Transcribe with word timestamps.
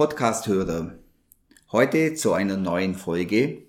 Podcast-Hörer. 0.00 0.98
Heute 1.72 2.14
zu 2.14 2.32
einer 2.32 2.56
neuen 2.56 2.94
Folge, 2.94 3.64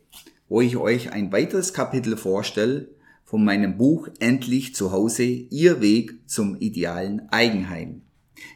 wo 0.47 0.61
ich 0.61 0.77
euch 0.77 1.11
ein 1.11 1.29
weiteres 1.33 1.73
Kapitel 1.73 2.15
vorstelle 2.15 2.87
von 3.25 3.43
meinem 3.43 3.77
Buch 3.77 4.07
Endlich 4.19 4.73
zu 4.73 4.93
Hause, 4.93 5.23
Ihr 5.23 5.81
Weg 5.81 6.29
zum 6.29 6.55
idealen 6.55 7.27
Eigenheim. 7.31 8.03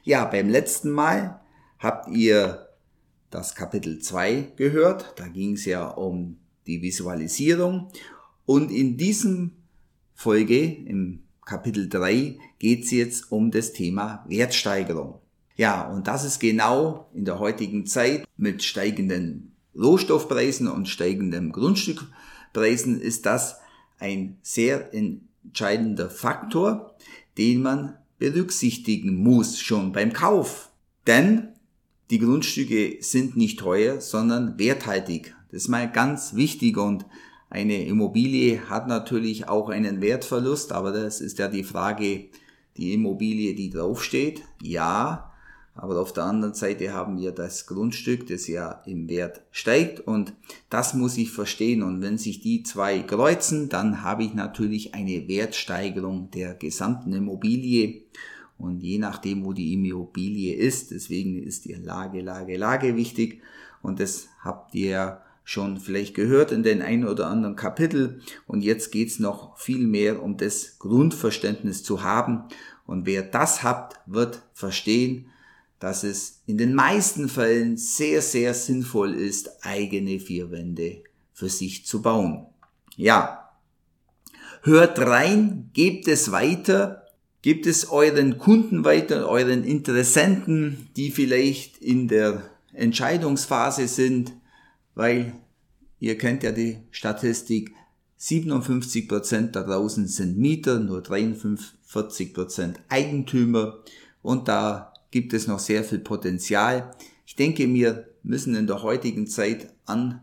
Ja, 0.06 0.24
beim 0.24 0.48
letzten 0.48 0.90
Mal 0.90 1.42
habt 1.78 2.08
ihr 2.16 2.70
das 3.30 3.56
Kapitel 3.56 4.00
2 4.00 4.54
gehört. 4.56 5.12
Da 5.18 5.28
ging 5.28 5.56
es 5.56 5.66
ja 5.66 5.86
um 5.86 6.38
die 6.68 6.82
Visualisierung. 6.82 7.90
Und 8.46 8.72
in 8.72 8.96
diesem 8.96 9.52
Folge, 10.14 10.64
im 10.64 11.24
Kapitel 11.44 11.90
3, 11.90 12.38
geht 12.58 12.86
es 12.86 12.92
jetzt 12.92 13.34
um 13.34 13.52
das 13.52 13.74
Thema 13.74 14.24
Wertsteigerung. 14.30 15.20
Ja, 15.56 15.90
und 15.90 16.08
das 16.08 16.26
ist 16.26 16.40
genau 16.40 17.10
in 17.14 17.26
der 17.26 17.40
heutigen 17.40 17.86
Zeit 17.86 18.28
mit 18.38 18.64
steigenden 18.64 19.54
Rohstoffpreisen 19.78 20.68
und 20.68 20.88
steigenden 20.88 21.52
Grundstückpreisen 21.52 23.00
ist 23.00 23.26
das 23.26 23.58
ein 24.00 24.38
sehr 24.42 24.94
entscheidender 24.94 26.10
Faktor, 26.10 26.96
den 27.38 27.62
man 27.62 27.98
berücksichtigen 28.20 29.16
muss 29.16 29.60
schon 29.60 29.92
beim 29.92 30.14
Kauf. 30.14 30.72
Denn 31.08 31.50
die 32.10 32.20
Grundstücke 32.20 32.98
sind 33.00 33.36
nicht 33.36 33.60
teuer, 33.60 34.00
sondern 34.00 34.60
werthaltig. 34.60 35.36
Das 35.52 35.64
ist 35.64 35.70
mal 35.70 35.92
ganz 35.92 36.36
wichtig 36.36 36.78
und 36.78 37.06
eine 37.50 37.86
Immobilie 37.86 38.70
hat 38.70 38.88
natürlich 38.88 39.48
auch 39.48 39.70
einen 39.70 40.02
Wertverlust, 40.02 40.72
aber 40.72 40.92
das 40.92 41.22
ist 41.22 41.40
ja 41.40 41.48
die 41.48 41.64
Frage, 41.64 42.26
die 42.76 42.94
Immobilie, 42.94 43.56
die 43.56 43.70
draufsteht. 43.70 44.42
Ja, 44.62 45.32
aber 45.76 46.00
auf 46.00 46.14
der 46.14 46.24
anderen 46.24 46.54
Seite 46.54 46.94
haben 46.94 47.20
wir 47.20 47.34
das 47.34 47.68
Grundstück, 47.68 48.28
das 48.28 48.48
ja 48.48 48.82
im 48.86 49.10
Wert 49.10 49.42
steigt 49.52 50.00
und 50.00 50.34
das 50.70 50.94
muss 50.94 51.18
ich 51.18 51.32
verstehen. 51.32 51.84
Und 51.84 52.02
wenn 52.02 52.18
sich 52.18 52.40
die 52.40 52.64
zwei 52.64 53.00
kreuzen, 53.00 53.68
dann 53.68 54.02
habe 54.02 54.24
ich 54.24 54.34
natürlich 54.34 54.96
eine 54.96 55.28
Wertsteigerung 55.28 56.32
der 56.32 56.54
gesamten 56.54 57.12
Immobilie. 57.12 58.04
Und 58.58 58.84
je 58.84 59.00
nachdem, 59.00 59.44
wo 59.44 59.52
die 59.52 59.74
Immobilie 59.74 60.56
ist, 60.56 60.92
deswegen 60.92 61.44
ist 61.44 61.66
die 61.66 61.74
Lage, 61.74 62.22
Lage, 62.22 62.56
Lage 62.56 62.96
wichtig. 62.96 63.42
Und 63.82 64.00
das 64.00 64.30
habt 64.42 64.74
ihr 64.76 65.20
schon 65.44 65.78
vielleicht 65.78 66.16
gehört 66.16 66.54
in 66.54 66.64
den 66.64 66.82
ein 66.82 67.06
oder 67.06 67.28
anderen 67.28 67.58
Kapitel. 67.58 68.22
Und 68.48 68.64
jetzt 68.64 68.94
geht's 68.94 69.20
noch 69.20 69.58
viel 69.58 69.86
mehr 69.86 70.24
um 70.24 70.38
das 70.38 70.80
Grundverständnis 70.80 71.84
zu 71.84 72.02
haben. 72.02 72.46
Und 72.88 73.06
wer 73.06 73.24
das 73.24 73.62
habt, 73.62 74.00
wird 74.06 74.42
verstehen, 74.54 75.26
dass 75.86 76.04
es 76.04 76.42
in 76.48 76.58
den 76.58 76.74
meisten 76.74 77.30
Fällen 77.30 77.78
sehr, 77.78 78.24
sehr 78.24 78.56
sinnvoll 78.56 79.14
ist, 79.14 79.64
eigene 79.64 80.20
vier 80.20 80.50
Wände 80.50 81.04
für 81.32 81.48
sich 81.48 81.86
zu 81.86 82.02
bauen. 82.02 82.48
Ja, 82.96 83.52
hört 84.64 84.98
rein, 84.98 85.70
gebt 85.74 86.08
es 86.08 86.32
weiter, 86.32 87.06
gebt 87.44 87.68
es 87.68 87.92
euren 87.92 88.40
Kunden 88.40 88.84
weiter, 88.84 89.30
euren 89.30 89.64
Interessenten, 89.64 90.90
die 90.96 91.12
vielleicht 91.12 91.78
in 91.78 92.08
der 92.08 92.42
Entscheidungsphase 92.74 93.88
sind, 93.88 94.34
weil 94.96 95.34
ihr 96.00 96.18
kennt 96.18 96.42
ja 96.42 96.52
die 96.52 96.80
Statistik, 96.90 97.76
57% 98.20 99.52
da 99.52 99.62
draußen 99.62 100.08
sind 100.08 100.40
Mieter, 100.40 100.80
nur 100.80 101.02
43% 101.04 102.74
Eigentümer 102.90 103.84
und 104.24 104.48
da 104.48 104.95
gibt 105.16 105.32
es 105.32 105.48
noch 105.48 105.60
sehr 105.60 105.86
viel 105.86 106.00
Potenzial. 106.00 106.92
Ich 107.26 107.38
denke, 107.38 107.74
wir 107.74 108.10
müssen 108.22 108.54
in 108.54 108.68
der 108.68 108.84
heutigen 108.84 109.28
Zeit 109.28 109.74
an, 109.86 110.20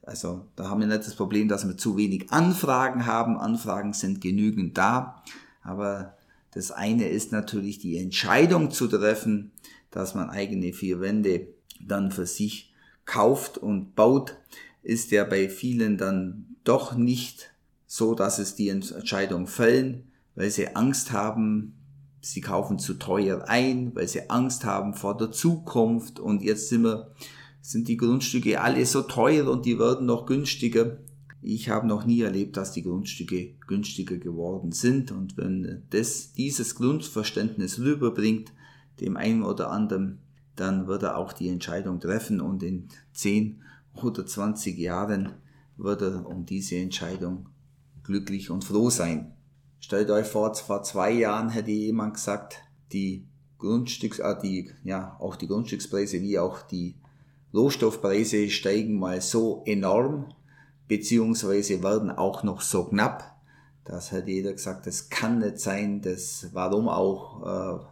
also 0.00 0.46
da 0.56 0.70
haben 0.70 0.80
wir 0.80 0.86
nicht 0.86 1.06
das 1.06 1.14
Problem, 1.14 1.46
dass 1.46 1.68
wir 1.68 1.76
zu 1.76 1.98
wenig 1.98 2.32
Anfragen 2.32 3.04
haben. 3.04 3.36
Anfragen 3.36 3.92
sind 3.92 4.22
genügend 4.22 4.78
da. 4.78 5.22
Aber 5.62 6.16
das 6.52 6.70
eine 6.70 7.10
ist 7.10 7.32
natürlich 7.32 7.80
die 7.80 7.98
Entscheidung 7.98 8.70
zu 8.70 8.88
treffen, 8.88 9.50
dass 9.90 10.14
man 10.14 10.30
eigene 10.30 10.72
vier 10.72 11.02
Wände 11.02 11.48
dann 11.78 12.10
für 12.10 12.24
sich 12.24 12.72
kauft 13.04 13.58
und 13.58 13.94
baut, 13.94 14.38
ist 14.82 15.10
ja 15.10 15.24
bei 15.24 15.50
vielen 15.50 15.98
dann 15.98 16.56
doch 16.64 16.96
nicht 16.96 17.52
so, 17.86 18.14
dass 18.14 18.38
es 18.38 18.54
die 18.54 18.70
Entscheidung 18.70 19.46
fällen, 19.46 20.10
weil 20.34 20.48
sie 20.48 20.74
Angst 20.74 21.12
haben, 21.12 21.74
sie 22.20 22.40
kaufen 22.40 22.78
zu 22.78 22.94
teuer 22.94 23.44
ein, 23.48 23.94
weil 23.94 24.08
sie 24.08 24.28
Angst 24.28 24.64
haben 24.64 24.94
vor 24.94 25.16
der 25.16 25.32
Zukunft 25.32 26.20
und 26.20 26.42
jetzt 26.42 26.68
sind 26.68 26.82
wir, 26.82 27.12
sind 27.62 27.88
die 27.88 27.96
Grundstücke 27.96 28.60
alle 28.60 28.84
so 28.86 29.02
teuer 29.02 29.50
und 29.50 29.66
die 29.66 29.78
werden 29.78 30.06
noch 30.06 30.26
günstiger. 30.26 30.98
Ich 31.42 31.70
habe 31.70 31.86
noch 31.86 32.04
nie 32.04 32.20
erlebt, 32.20 32.56
dass 32.56 32.72
die 32.72 32.82
Grundstücke 32.82 33.54
günstiger 33.66 34.18
geworden 34.18 34.72
sind 34.72 35.10
und 35.10 35.36
wenn 35.38 35.82
das, 35.90 36.32
dieses 36.32 36.74
Grundverständnis 36.74 37.78
rüberbringt, 37.78 38.52
dem 39.00 39.16
einen 39.16 39.42
oder 39.42 39.70
anderen, 39.70 40.18
dann 40.56 40.86
wird 40.86 41.02
er 41.02 41.16
auch 41.16 41.32
die 41.32 41.48
Entscheidung 41.48 42.00
treffen 42.00 42.40
und 42.42 42.62
in 42.62 42.88
10 43.14 43.62
oder 43.94 44.26
20 44.26 44.78
Jahren 44.78 45.30
wird 45.78 46.02
er 46.02 46.26
um 46.26 46.44
diese 46.44 46.76
Entscheidung 46.76 47.48
glücklich 48.02 48.50
und 48.50 48.64
froh 48.64 48.90
sein. 48.90 49.32
Stellt 49.80 50.10
euch 50.10 50.26
vor, 50.26 50.54
vor 50.54 50.82
zwei 50.82 51.10
Jahren 51.10 51.48
hätte 51.48 51.70
jemand 51.70 52.14
gesagt, 52.14 52.58
die 52.92 53.26
Grundstücks, 53.58 54.18
äh, 54.18 54.36
die, 54.42 54.70
ja, 54.84 55.16
auch 55.18 55.36
die 55.36 55.48
Grundstückspreise 55.48 56.20
wie 56.20 56.38
auch 56.38 56.62
die 56.62 56.96
Rohstoffpreise 57.52 58.48
steigen 58.50 58.98
mal 58.98 59.20
so 59.20 59.62
enorm, 59.66 60.32
beziehungsweise 60.86 61.82
werden 61.82 62.10
auch 62.10 62.42
noch 62.42 62.60
so 62.60 62.84
knapp. 62.84 63.24
Das 63.84 64.12
hat 64.12 64.28
jeder 64.28 64.52
gesagt, 64.52 64.86
das 64.86 65.08
kann 65.08 65.40
nicht 65.40 65.58
sein, 65.58 66.00
das, 66.02 66.48
warum 66.52 66.88
auch, 66.88 67.80
äh, 67.80 67.84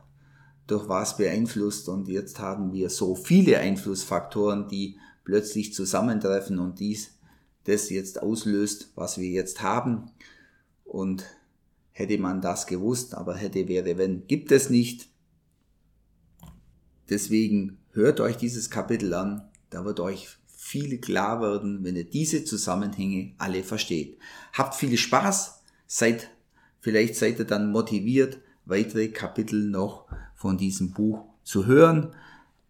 durch 0.69 0.89
was 0.89 1.17
beeinflusst 1.17 1.89
und 1.89 2.09
jetzt 2.09 2.39
haben 2.39 2.73
wir 2.73 2.91
so 2.91 3.15
viele 3.15 3.59
Einflussfaktoren, 3.59 4.69
die 4.69 4.99
plötzlich 5.25 5.73
zusammentreffen 5.73 6.59
und 6.59 6.79
dies, 6.79 7.19
das 7.65 7.91
jetzt 7.91 8.23
auslöst, 8.23 8.93
was 8.95 9.19
wir 9.19 9.31
jetzt 9.31 9.63
haben. 9.63 10.11
Und 10.85 11.25
hätte 11.99 12.17
man 12.17 12.41
das 12.41 12.69
gewusst, 12.69 13.15
aber 13.15 13.35
hätte, 13.35 13.67
wäre, 13.67 13.99
wenn, 13.99 14.25
gibt 14.29 14.53
es 14.53 14.71
nicht. 14.71 15.09
Deswegen 17.11 17.79
hört 17.91 18.21
euch 18.21 18.37
dieses 18.37 18.71
Kapitel 18.71 19.13
an, 19.15 19.51
da 19.71 19.85
wird 19.85 19.99
euch 19.99 20.29
viel 20.47 21.01
klar 21.01 21.41
werden, 21.41 21.83
wenn 21.83 21.97
ihr 21.97 22.09
diese 22.09 22.45
Zusammenhänge 22.45 23.35
alle 23.39 23.65
versteht. 23.65 24.17
Habt 24.53 24.77
viel 24.77 24.97
Spaß, 24.97 25.61
seid, 25.89 26.31
vielleicht 26.79 27.17
seid 27.17 27.41
ihr 27.41 27.47
dann 27.47 27.73
motiviert, 27.73 28.39
weitere 28.65 29.09
Kapitel 29.09 29.69
noch 29.69 30.07
von 30.37 30.57
diesem 30.57 30.93
Buch 30.93 31.25
zu 31.43 31.67
hören 31.67 32.15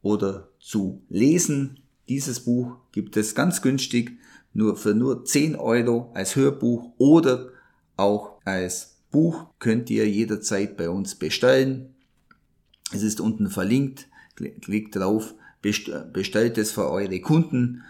oder 0.00 0.48
zu 0.58 1.02
lesen. 1.10 1.80
Dieses 2.08 2.40
Buch 2.40 2.76
gibt 2.92 3.14
es 3.18 3.34
ganz 3.34 3.60
günstig 3.60 4.12
nur 4.54 4.74
für 4.76 4.94
nur 4.94 5.26
10 5.26 5.54
Euro 5.56 6.12
als 6.14 6.34
Hörbuch 6.34 6.94
oder 6.96 7.50
auch 7.98 8.40
als 8.46 8.97
Buch 9.10 9.46
könnt 9.58 9.90
ihr 9.90 10.08
jederzeit 10.08 10.76
bei 10.76 10.90
uns 10.90 11.14
bestellen. 11.14 11.94
Es 12.92 13.02
ist 13.02 13.20
unten 13.20 13.48
verlinkt. 13.48 14.08
Klickt 14.34 14.94
drauf, 14.94 15.34
bestellt 15.60 16.58
es 16.58 16.70
für 16.70 16.90
eure 16.90 17.20
Kunden 17.20 17.82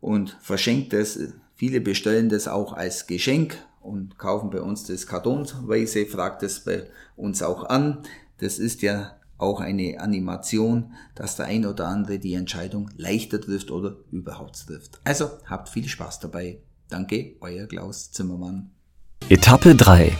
und 0.00 0.36
verschenkt 0.40 0.92
es. 0.92 1.18
Viele 1.54 1.80
bestellen 1.80 2.28
das 2.28 2.48
auch 2.48 2.72
als 2.72 3.06
Geschenk 3.06 3.56
und 3.80 4.18
kaufen 4.18 4.50
bei 4.50 4.60
uns 4.60 4.84
das 4.84 5.06
kartonweise, 5.06 6.06
fragt 6.06 6.42
es 6.42 6.60
bei 6.60 6.88
uns 7.16 7.42
auch 7.42 7.64
an. 7.64 8.02
Das 8.38 8.58
ist 8.58 8.82
ja 8.82 9.14
auch 9.38 9.60
eine 9.60 10.00
Animation, 10.00 10.94
dass 11.14 11.36
der 11.36 11.46
ein 11.46 11.64
oder 11.64 11.86
andere 11.86 12.18
die 12.18 12.34
Entscheidung 12.34 12.90
leichter 12.96 13.40
trifft 13.40 13.70
oder 13.70 13.96
überhaupt 14.10 14.66
trifft. 14.66 15.00
Also 15.04 15.30
habt 15.46 15.68
viel 15.68 15.86
Spaß 15.86 16.18
dabei. 16.20 16.58
Danke, 16.88 17.36
euer 17.40 17.66
Klaus 17.66 18.10
Zimmermann. 18.10 18.70
Etappe 19.28 19.74
3 19.74 20.12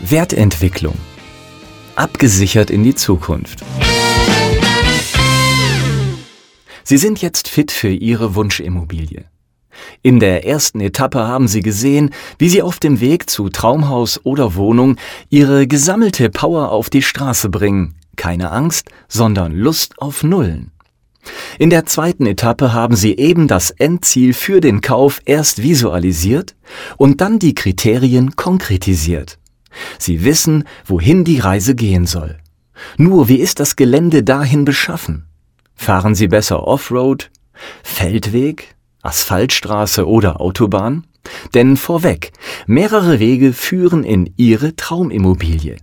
Wertentwicklung. 0.00 0.96
Abgesichert 1.94 2.70
in 2.70 2.82
die 2.82 2.94
Zukunft. 2.94 3.64
Sie 6.82 6.98
sind 6.98 7.22
jetzt 7.22 7.48
fit 7.48 7.70
für 7.70 7.88
Ihre 7.88 8.34
Wunschimmobilie. 8.34 9.24
In 10.02 10.20
der 10.20 10.46
ersten 10.46 10.80
Etappe 10.80 11.26
haben 11.26 11.48
Sie 11.48 11.62
gesehen, 11.62 12.10
wie 12.38 12.48
Sie 12.48 12.60
auf 12.60 12.80
dem 12.80 13.00
Weg 13.00 13.30
zu 13.30 13.48
Traumhaus 13.48 14.20
oder 14.24 14.56
Wohnung 14.56 14.96
Ihre 15.30 15.66
gesammelte 15.66 16.28
Power 16.28 16.70
auf 16.70 16.90
die 16.90 17.02
Straße 17.02 17.48
bringen. 17.48 17.94
Keine 18.16 18.50
Angst, 18.50 18.90
sondern 19.08 19.52
Lust 19.52 19.98
auf 19.98 20.22
Nullen. 20.22 20.72
In 21.58 21.70
der 21.70 21.86
zweiten 21.86 22.26
Etappe 22.26 22.74
haben 22.74 22.96
Sie 22.96 23.16
eben 23.16 23.48
das 23.48 23.70
Endziel 23.70 24.34
für 24.34 24.60
den 24.60 24.82
Kauf 24.82 25.22
erst 25.24 25.62
visualisiert 25.62 26.54
und 26.96 27.20
dann 27.20 27.38
die 27.38 27.54
Kriterien 27.54 28.36
konkretisiert. 28.36 29.38
Sie 29.98 30.24
wissen, 30.24 30.64
wohin 30.84 31.24
die 31.24 31.38
Reise 31.38 31.74
gehen 31.74 32.06
soll. 32.06 32.38
Nur 32.96 33.28
wie 33.28 33.36
ist 33.36 33.60
das 33.60 33.76
Gelände 33.76 34.22
dahin 34.22 34.64
beschaffen? 34.64 35.26
Fahren 35.74 36.14
Sie 36.14 36.28
besser 36.28 36.66
Offroad, 36.66 37.30
Feldweg, 37.82 38.74
Asphaltstraße 39.02 40.06
oder 40.06 40.40
Autobahn? 40.40 41.06
Denn 41.54 41.76
vorweg, 41.76 42.32
mehrere 42.66 43.18
Wege 43.18 43.52
führen 43.52 44.04
in 44.04 44.32
Ihre 44.36 44.76
Traumimmobilie. 44.76 45.76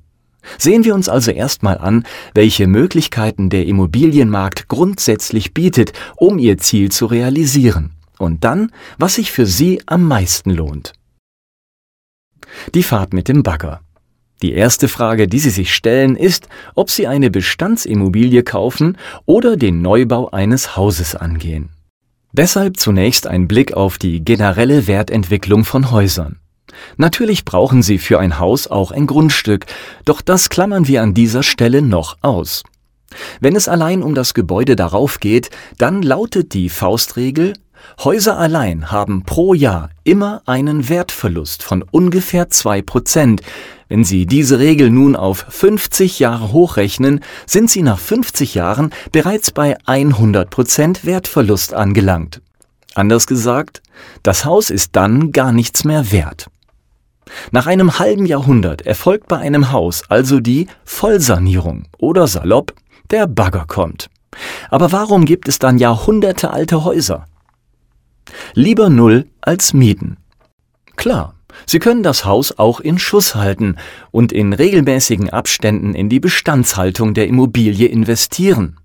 Sehen 0.57 0.83
wir 0.83 0.95
uns 0.95 1.07
also 1.07 1.31
erstmal 1.31 1.77
an, 1.77 2.05
welche 2.33 2.67
Möglichkeiten 2.67 3.49
der 3.49 3.65
Immobilienmarkt 3.65 4.67
grundsätzlich 4.67 5.53
bietet, 5.53 5.93
um 6.15 6.39
Ihr 6.39 6.57
Ziel 6.57 6.91
zu 6.91 7.05
realisieren. 7.05 7.91
Und 8.17 8.43
dann, 8.43 8.71
was 8.97 9.15
sich 9.15 9.31
für 9.31 9.45
Sie 9.45 9.81
am 9.85 10.07
meisten 10.07 10.51
lohnt. 10.51 10.93
Die 12.73 12.83
Fahrt 12.83 13.13
mit 13.13 13.27
dem 13.27 13.43
Bagger. 13.43 13.81
Die 14.41 14.53
erste 14.53 14.87
Frage, 14.87 15.27
die 15.27 15.39
Sie 15.39 15.51
sich 15.51 15.73
stellen, 15.73 16.15
ist, 16.15 16.47
ob 16.73 16.89
Sie 16.89 17.05
eine 17.05 17.29
Bestandsimmobilie 17.29 18.43
kaufen 18.43 18.97
oder 19.25 19.55
den 19.55 19.81
Neubau 19.81 20.29
eines 20.31 20.75
Hauses 20.75 21.15
angehen. 21.15 21.69
Deshalb 22.31 22.77
zunächst 22.77 23.27
ein 23.27 23.47
Blick 23.47 23.73
auf 23.73 23.97
die 23.97 24.23
generelle 24.23 24.87
Wertentwicklung 24.87 25.63
von 25.63 25.91
Häusern. 25.91 26.39
Natürlich 26.97 27.45
brauchen 27.45 27.83
Sie 27.83 27.97
für 27.97 28.19
ein 28.19 28.39
Haus 28.39 28.67
auch 28.67 28.91
ein 28.91 29.05
Grundstück, 29.05 29.65
doch 30.05 30.21
das 30.21 30.49
klammern 30.49 30.87
wir 30.87 31.03
an 31.03 31.13
dieser 31.13 31.43
Stelle 31.43 31.81
noch 31.81 32.17
aus. 32.21 32.63
Wenn 33.41 33.55
es 33.55 33.67
allein 33.67 34.01
um 34.01 34.15
das 34.15 34.33
Gebäude 34.33 34.75
darauf 34.75 35.19
geht, 35.19 35.49
dann 35.77 36.01
lautet 36.01 36.53
die 36.53 36.69
Faustregel 36.69 37.53
Häuser 38.03 38.37
allein 38.37 38.91
haben 38.91 39.23
pro 39.23 39.53
Jahr 39.53 39.89
immer 40.03 40.41
einen 40.45 40.89
Wertverlust 40.89 41.63
von 41.63 41.83
ungefähr 41.91 42.49
zwei 42.49 42.81
Prozent. 42.81 43.41
Wenn 43.89 44.03
Sie 44.03 44.25
diese 44.25 44.59
Regel 44.59 44.89
nun 44.89 45.15
auf 45.15 45.45
50 45.49 46.19
Jahre 46.19 46.51
hochrechnen, 46.51 47.21
sind 47.45 47.69
Sie 47.69 47.81
nach 47.81 47.99
50 47.99 48.55
Jahren 48.55 48.91
bereits 49.11 49.51
bei 49.51 49.77
100 49.85 50.49
Prozent 50.49 51.05
Wertverlust 51.05 51.73
angelangt. 51.73 52.41
Anders 52.95 53.27
gesagt, 53.27 53.81
das 54.23 54.45
Haus 54.45 54.69
ist 54.69 54.95
dann 54.95 55.31
gar 55.31 55.51
nichts 55.51 55.83
mehr 55.83 56.11
wert. 56.11 56.47
Nach 57.51 57.67
einem 57.67 57.99
halben 57.99 58.25
Jahrhundert 58.25 58.81
erfolgt 58.81 59.27
bei 59.27 59.37
einem 59.37 59.71
Haus 59.71 60.03
also 60.09 60.39
die 60.39 60.67
Vollsanierung 60.83 61.87
oder 61.97 62.27
salopp, 62.27 62.73
der 63.09 63.27
Bagger 63.27 63.65
kommt. 63.67 64.09
Aber 64.69 64.91
warum 64.91 65.25
gibt 65.25 65.47
es 65.47 65.59
dann 65.59 65.77
Jahrhunderte 65.77 66.51
alte 66.51 66.83
Häuser? 66.83 67.25
Lieber 68.53 68.89
Null 68.89 69.27
als 69.41 69.73
Mieten. 69.73 70.17
Klar, 70.95 71.35
Sie 71.65 71.79
können 71.79 72.03
das 72.03 72.25
Haus 72.25 72.57
auch 72.57 72.79
in 72.79 72.97
Schuss 72.99 73.35
halten 73.35 73.75
und 74.11 74.31
in 74.31 74.53
regelmäßigen 74.53 75.29
Abständen 75.29 75.93
in 75.93 76.09
die 76.09 76.19
Bestandshaltung 76.19 77.13
der 77.13 77.27
Immobilie 77.27 77.87
investieren. 77.87 78.77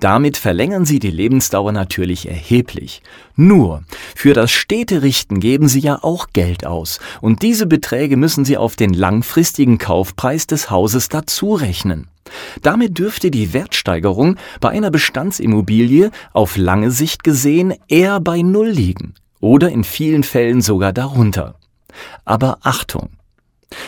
Damit 0.00 0.36
verlängern 0.36 0.84
Sie 0.84 0.98
die 0.98 1.10
Lebensdauer 1.10 1.72
natürlich 1.72 2.28
erheblich. 2.28 3.02
Nur, 3.36 3.84
für 4.16 4.34
das 4.34 4.50
Städterichten 4.50 5.38
geben 5.38 5.68
Sie 5.68 5.80
ja 5.80 6.02
auch 6.02 6.28
Geld 6.32 6.66
aus, 6.66 6.98
und 7.20 7.42
diese 7.42 7.66
Beträge 7.66 8.16
müssen 8.16 8.44
Sie 8.44 8.56
auf 8.56 8.74
den 8.74 8.92
langfristigen 8.92 9.78
Kaufpreis 9.78 10.46
des 10.46 10.70
Hauses 10.70 11.08
dazu 11.08 11.54
rechnen. 11.54 12.08
Damit 12.62 12.98
dürfte 12.98 13.30
die 13.30 13.52
Wertsteigerung 13.52 14.36
bei 14.60 14.70
einer 14.70 14.90
Bestandsimmobilie 14.90 16.10
auf 16.32 16.56
lange 16.56 16.90
Sicht 16.90 17.24
gesehen 17.24 17.74
eher 17.88 18.20
bei 18.20 18.42
Null 18.42 18.68
liegen 18.68 19.14
oder 19.40 19.70
in 19.70 19.84
vielen 19.84 20.22
Fällen 20.22 20.60
sogar 20.60 20.92
darunter. 20.92 21.56
Aber 22.24 22.58
Achtung! 22.62 23.10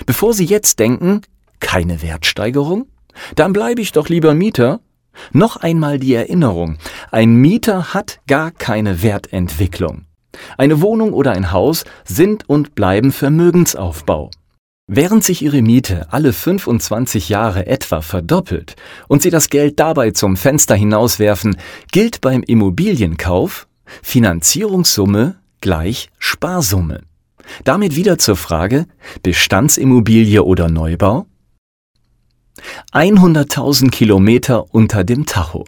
Bevor 0.07 0.35
Sie 0.35 0.45
jetzt 0.45 0.79
denken, 0.79 1.23
keine 1.61 2.03
Wertsteigerung? 2.03 2.87
Dann 3.35 3.53
bleibe 3.53 3.81
ich 3.81 3.93
doch 3.93 4.09
lieber 4.09 4.35
Mieter. 4.35 4.81
Noch 5.33 5.57
einmal 5.57 5.99
die 5.99 6.15
Erinnerung, 6.15 6.79
ein 7.11 7.35
Mieter 7.35 7.93
hat 7.93 8.21
gar 8.27 8.51
keine 8.51 9.03
Wertentwicklung. 9.03 10.07
Eine 10.57 10.81
Wohnung 10.81 11.13
oder 11.13 11.33
ein 11.33 11.53
Haus 11.53 11.85
sind 12.05 12.49
und 12.49 12.75
bleiben 12.75 13.13
Vermögensaufbau. 13.13 14.31
Während 14.89 15.25
sich 15.25 15.43
Ihre 15.43 15.63
Miete 15.63 16.13
alle 16.13 16.33
25 16.33 17.29
Jahre 17.29 17.67
etwa 17.67 18.01
verdoppelt 18.03 18.77
und 19.09 19.23
Sie 19.23 19.31
das 19.31 19.49
Geld 19.49 19.79
dabei 19.79 20.11
zum 20.11 20.37
Fenster 20.37 20.75
hinauswerfen, 20.75 21.57
gilt 21.93 22.21
beim 22.21 22.43
Immobilienkauf 22.43 23.69
Finanzierungssumme 24.03 25.37
gleich 25.61 26.11
Sparsumme. 26.19 27.03
Damit 27.65 27.97
wieder 27.97 28.19
zur 28.19 28.37
Frage 28.37 28.87
Bestandsimmobilie 29.23 30.43
oder 30.43 30.69
Neubau? 30.69 31.27
100.000 32.93 33.91
Kilometer 33.91 34.75
unter 34.75 35.05
dem 35.05 35.27
Tacho. 35.27 35.65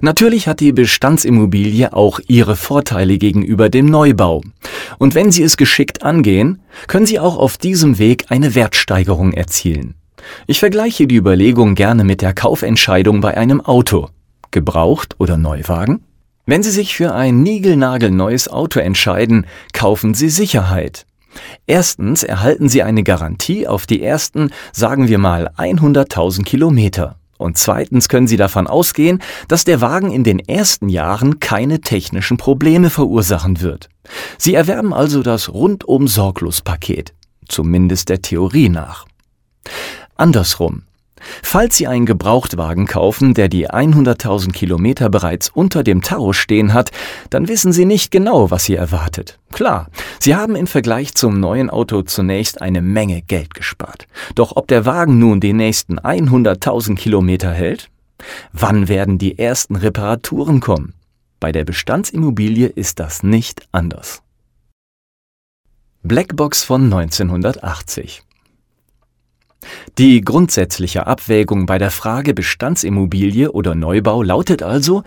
Natürlich 0.00 0.48
hat 0.48 0.60
die 0.60 0.72
Bestandsimmobilie 0.72 1.92
auch 1.92 2.20
ihre 2.28 2.56
Vorteile 2.56 3.18
gegenüber 3.18 3.68
dem 3.68 3.86
Neubau. 3.86 4.42
Und 4.98 5.14
wenn 5.14 5.32
Sie 5.32 5.42
es 5.42 5.56
geschickt 5.56 6.02
angehen, 6.02 6.60
können 6.86 7.06
Sie 7.06 7.18
auch 7.18 7.36
auf 7.36 7.58
diesem 7.58 7.98
Weg 7.98 8.26
eine 8.28 8.54
Wertsteigerung 8.54 9.32
erzielen. 9.32 9.94
Ich 10.46 10.58
vergleiche 10.58 11.06
die 11.06 11.16
Überlegung 11.16 11.74
gerne 11.74 12.04
mit 12.04 12.22
der 12.22 12.34
Kaufentscheidung 12.34 13.20
bei 13.20 13.36
einem 13.36 13.60
Auto. 13.60 14.08
Gebraucht 14.50 15.16
oder 15.18 15.36
Neuwagen? 15.36 16.02
Wenn 16.46 16.62
Sie 16.62 16.70
sich 16.70 16.96
für 16.96 17.12
ein 17.12 17.42
niegelnagelneues 17.42 18.48
Auto 18.48 18.78
entscheiden, 18.80 19.46
kaufen 19.72 20.14
Sie 20.14 20.28
Sicherheit. 20.28 21.06
Erstens 21.66 22.22
erhalten 22.22 22.68
Sie 22.68 22.82
eine 22.82 23.02
Garantie 23.02 23.66
auf 23.66 23.86
die 23.86 24.02
ersten, 24.02 24.50
sagen 24.72 25.08
wir 25.08 25.18
mal, 25.18 25.50
100.000 25.58 26.44
Kilometer. 26.44 27.16
Und 27.38 27.58
zweitens 27.58 28.08
können 28.08 28.26
Sie 28.26 28.36
davon 28.36 28.66
ausgehen, 28.66 29.22
dass 29.48 29.64
der 29.64 29.80
Wagen 29.80 30.10
in 30.10 30.24
den 30.24 30.38
ersten 30.38 30.88
Jahren 30.88 31.40
keine 31.40 31.80
technischen 31.80 32.36
Probleme 32.36 32.90
verursachen 32.90 33.60
wird. 33.60 33.88
Sie 34.38 34.54
erwerben 34.54 34.94
also 34.94 35.22
das 35.22 35.52
rundum 35.52 36.08
sorglos 36.08 36.60
Paket, 36.60 37.12
zumindest 37.48 38.08
der 38.08 38.22
Theorie 38.22 38.68
nach. 38.68 39.06
Andersrum. 40.14 40.82
Falls 41.42 41.76
Sie 41.76 41.86
einen 41.86 42.06
Gebrauchtwagen 42.06 42.86
kaufen, 42.86 43.34
der 43.34 43.48
die 43.48 43.68
100.000 43.68 44.52
Kilometer 44.52 45.08
bereits 45.08 45.48
unter 45.48 45.82
dem 45.82 46.02
Tacho 46.02 46.32
stehen 46.32 46.74
hat, 46.74 46.90
dann 47.30 47.48
wissen 47.48 47.72
Sie 47.72 47.84
nicht 47.84 48.10
genau, 48.10 48.50
was 48.50 48.64
Sie 48.64 48.74
erwartet. 48.74 49.38
Klar, 49.52 49.88
Sie 50.20 50.34
haben 50.34 50.56
im 50.56 50.66
Vergleich 50.66 51.14
zum 51.14 51.40
neuen 51.40 51.70
Auto 51.70 52.02
zunächst 52.02 52.60
eine 52.60 52.82
Menge 52.82 53.22
Geld 53.22 53.54
gespart. 53.54 54.06
Doch 54.34 54.56
ob 54.56 54.68
der 54.68 54.86
Wagen 54.86 55.18
nun 55.18 55.40
die 55.40 55.52
nächsten 55.52 55.98
100.000 55.98 56.96
Kilometer 56.96 57.50
hält? 57.50 57.88
Wann 58.52 58.88
werden 58.88 59.18
die 59.18 59.38
ersten 59.38 59.76
Reparaturen 59.76 60.60
kommen? 60.60 60.94
Bei 61.40 61.52
der 61.52 61.64
Bestandsimmobilie 61.64 62.66
ist 62.66 62.98
das 62.98 63.22
nicht 63.22 63.68
anders. 63.72 64.22
Blackbox 66.02 66.62
von 66.64 66.84
1980 66.84 68.25
die 69.98 70.20
grundsätzliche 70.20 71.06
Abwägung 71.06 71.66
bei 71.66 71.78
der 71.78 71.90
Frage 71.90 72.34
Bestandsimmobilie 72.34 73.52
oder 73.52 73.74
Neubau 73.74 74.22
lautet 74.22 74.62
also, 74.62 75.02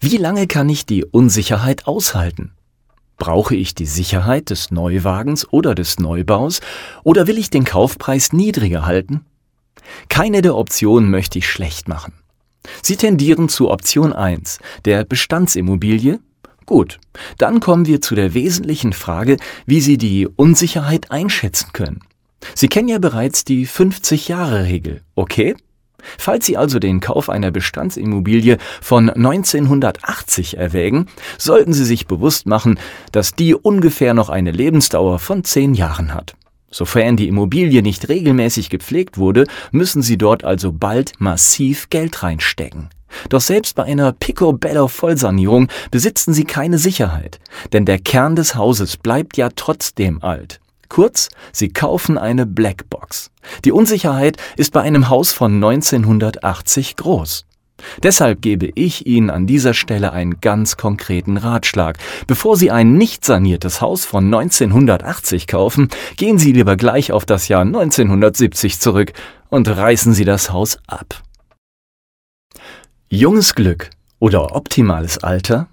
wie 0.00 0.16
lange 0.16 0.46
kann 0.46 0.68
ich 0.68 0.86
die 0.86 1.04
Unsicherheit 1.04 1.86
aushalten? 1.86 2.52
Brauche 3.16 3.54
ich 3.54 3.74
die 3.74 3.86
Sicherheit 3.86 4.50
des 4.50 4.70
Neuwagens 4.70 5.50
oder 5.52 5.74
des 5.74 5.98
Neubaus 5.98 6.60
oder 7.04 7.26
will 7.26 7.38
ich 7.38 7.50
den 7.50 7.64
Kaufpreis 7.64 8.32
niedriger 8.32 8.84
halten? 8.86 9.24
Keine 10.08 10.42
der 10.42 10.56
Optionen 10.56 11.10
möchte 11.10 11.38
ich 11.38 11.48
schlecht 11.48 11.88
machen. 11.88 12.12
Sie 12.82 12.96
tendieren 12.96 13.48
zu 13.48 13.70
Option 13.70 14.12
1, 14.12 14.58
der 14.84 15.04
Bestandsimmobilie. 15.04 16.20
Gut, 16.66 16.98
dann 17.36 17.60
kommen 17.60 17.86
wir 17.86 18.00
zu 18.00 18.14
der 18.14 18.32
wesentlichen 18.34 18.94
Frage, 18.94 19.36
wie 19.66 19.80
Sie 19.80 19.98
die 19.98 20.26
Unsicherheit 20.26 21.10
einschätzen 21.10 21.70
können. 21.72 22.00
Sie 22.54 22.68
kennen 22.68 22.88
ja 22.88 22.98
bereits 22.98 23.44
die 23.44 23.66
50-Jahre-Regel, 23.66 25.02
okay? 25.14 25.54
Falls 26.18 26.46
Sie 26.46 26.56
also 26.56 26.78
den 26.78 27.00
Kauf 27.00 27.30
einer 27.30 27.50
Bestandsimmobilie 27.50 28.58
von 28.80 29.10
1980 29.10 30.58
erwägen, 30.58 31.06
sollten 31.38 31.72
Sie 31.72 31.84
sich 31.84 32.06
bewusst 32.06 32.46
machen, 32.46 32.78
dass 33.12 33.32
die 33.32 33.54
ungefähr 33.54 34.14
noch 34.14 34.28
eine 34.28 34.50
Lebensdauer 34.50 35.18
von 35.18 35.44
10 35.44 35.74
Jahren 35.74 36.14
hat. 36.14 36.34
Sofern 36.70 37.16
die 37.16 37.28
Immobilie 37.28 37.82
nicht 37.82 38.08
regelmäßig 38.08 38.68
gepflegt 38.68 39.16
wurde, 39.16 39.46
müssen 39.70 40.02
Sie 40.02 40.18
dort 40.18 40.44
also 40.44 40.72
bald 40.72 41.12
massiv 41.18 41.88
Geld 41.88 42.22
reinstecken. 42.22 42.90
Doch 43.28 43.40
selbst 43.40 43.76
bei 43.76 43.84
einer 43.84 44.12
Picobello 44.12 44.88
Vollsanierung 44.88 45.68
besitzen 45.92 46.34
Sie 46.34 46.44
keine 46.44 46.78
Sicherheit, 46.78 47.38
denn 47.72 47.84
der 47.84 48.00
Kern 48.00 48.34
des 48.34 48.56
Hauses 48.56 48.96
bleibt 48.96 49.36
ja 49.36 49.50
trotzdem 49.54 50.20
alt. 50.20 50.60
Kurz, 50.94 51.28
Sie 51.50 51.70
kaufen 51.70 52.18
eine 52.18 52.46
Blackbox. 52.46 53.32
Die 53.64 53.72
Unsicherheit 53.72 54.36
ist 54.56 54.72
bei 54.72 54.80
einem 54.82 55.08
Haus 55.08 55.32
von 55.32 55.54
1980 55.54 56.94
groß. 56.94 57.46
Deshalb 58.04 58.40
gebe 58.40 58.70
ich 58.76 59.04
Ihnen 59.04 59.28
an 59.28 59.48
dieser 59.48 59.74
Stelle 59.74 60.12
einen 60.12 60.38
ganz 60.40 60.76
konkreten 60.76 61.36
Ratschlag. 61.36 61.98
Bevor 62.28 62.56
Sie 62.56 62.70
ein 62.70 62.92
nicht 62.92 63.24
saniertes 63.24 63.80
Haus 63.80 64.04
von 64.04 64.26
1980 64.26 65.48
kaufen, 65.48 65.88
gehen 66.16 66.38
Sie 66.38 66.52
lieber 66.52 66.76
gleich 66.76 67.10
auf 67.10 67.26
das 67.26 67.48
Jahr 67.48 67.62
1970 67.62 68.78
zurück 68.78 69.14
und 69.48 69.66
reißen 69.66 70.12
Sie 70.14 70.24
das 70.24 70.52
Haus 70.52 70.78
ab. 70.86 71.24
Junges 73.08 73.56
Glück 73.56 73.90
Oder 74.20 74.54
optimales 74.54 75.18
Alter? 75.18 75.66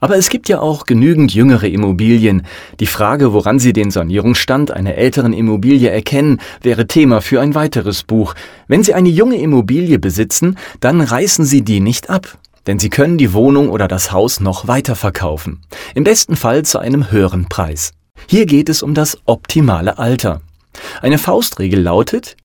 Aber 0.00 0.16
es 0.16 0.28
gibt 0.28 0.48
ja 0.48 0.60
auch 0.60 0.84
genügend 0.84 1.34
jüngere 1.34 1.68
Immobilien. 1.68 2.46
Die 2.80 2.86
Frage, 2.86 3.32
woran 3.32 3.58
Sie 3.58 3.72
den 3.72 3.90
Sanierungsstand 3.90 4.70
einer 4.70 4.94
älteren 4.96 5.32
Immobilie 5.32 5.90
erkennen, 5.90 6.40
wäre 6.60 6.86
Thema 6.86 7.20
für 7.20 7.40
ein 7.40 7.54
weiteres 7.54 8.02
Buch. 8.02 8.34
Wenn 8.68 8.82
Sie 8.82 8.94
eine 8.94 9.08
junge 9.08 9.36
Immobilie 9.36 9.98
besitzen, 9.98 10.58
dann 10.80 11.00
reißen 11.00 11.44
Sie 11.44 11.62
die 11.62 11.80
nicht 11.80 12.10
ab. 12.10 12.38
Denn 12.66 12.78
Sie 12.78 12.90
können 12.90 13.18
die 13.18 13.32
Wohnung 13.32 13.70
oder 13.70 13.88
das 13.88 14.12
Haus 14.12 14.40
noch 14.40 14.68
weiterverkaufen. 14.68 15.60
Im 15.94 16.04
besten 16.04 16.36
Fall 16.36 16.64
zu 16.64 16.78
einem 16.78 17.10
höheren 17.10 17.48
Preis. 17.48 17.92
Hier 18.28 18.46
geht 18.46 18.68
es 18.68 18.82
um 18.82 18.94
das 18.94 19.18
optimale 19.24 19.98
Alter. 19.98 20.42
Eine 21.00 21.18
Faustregel 21.18 21.80
lautet, 21.80 22.36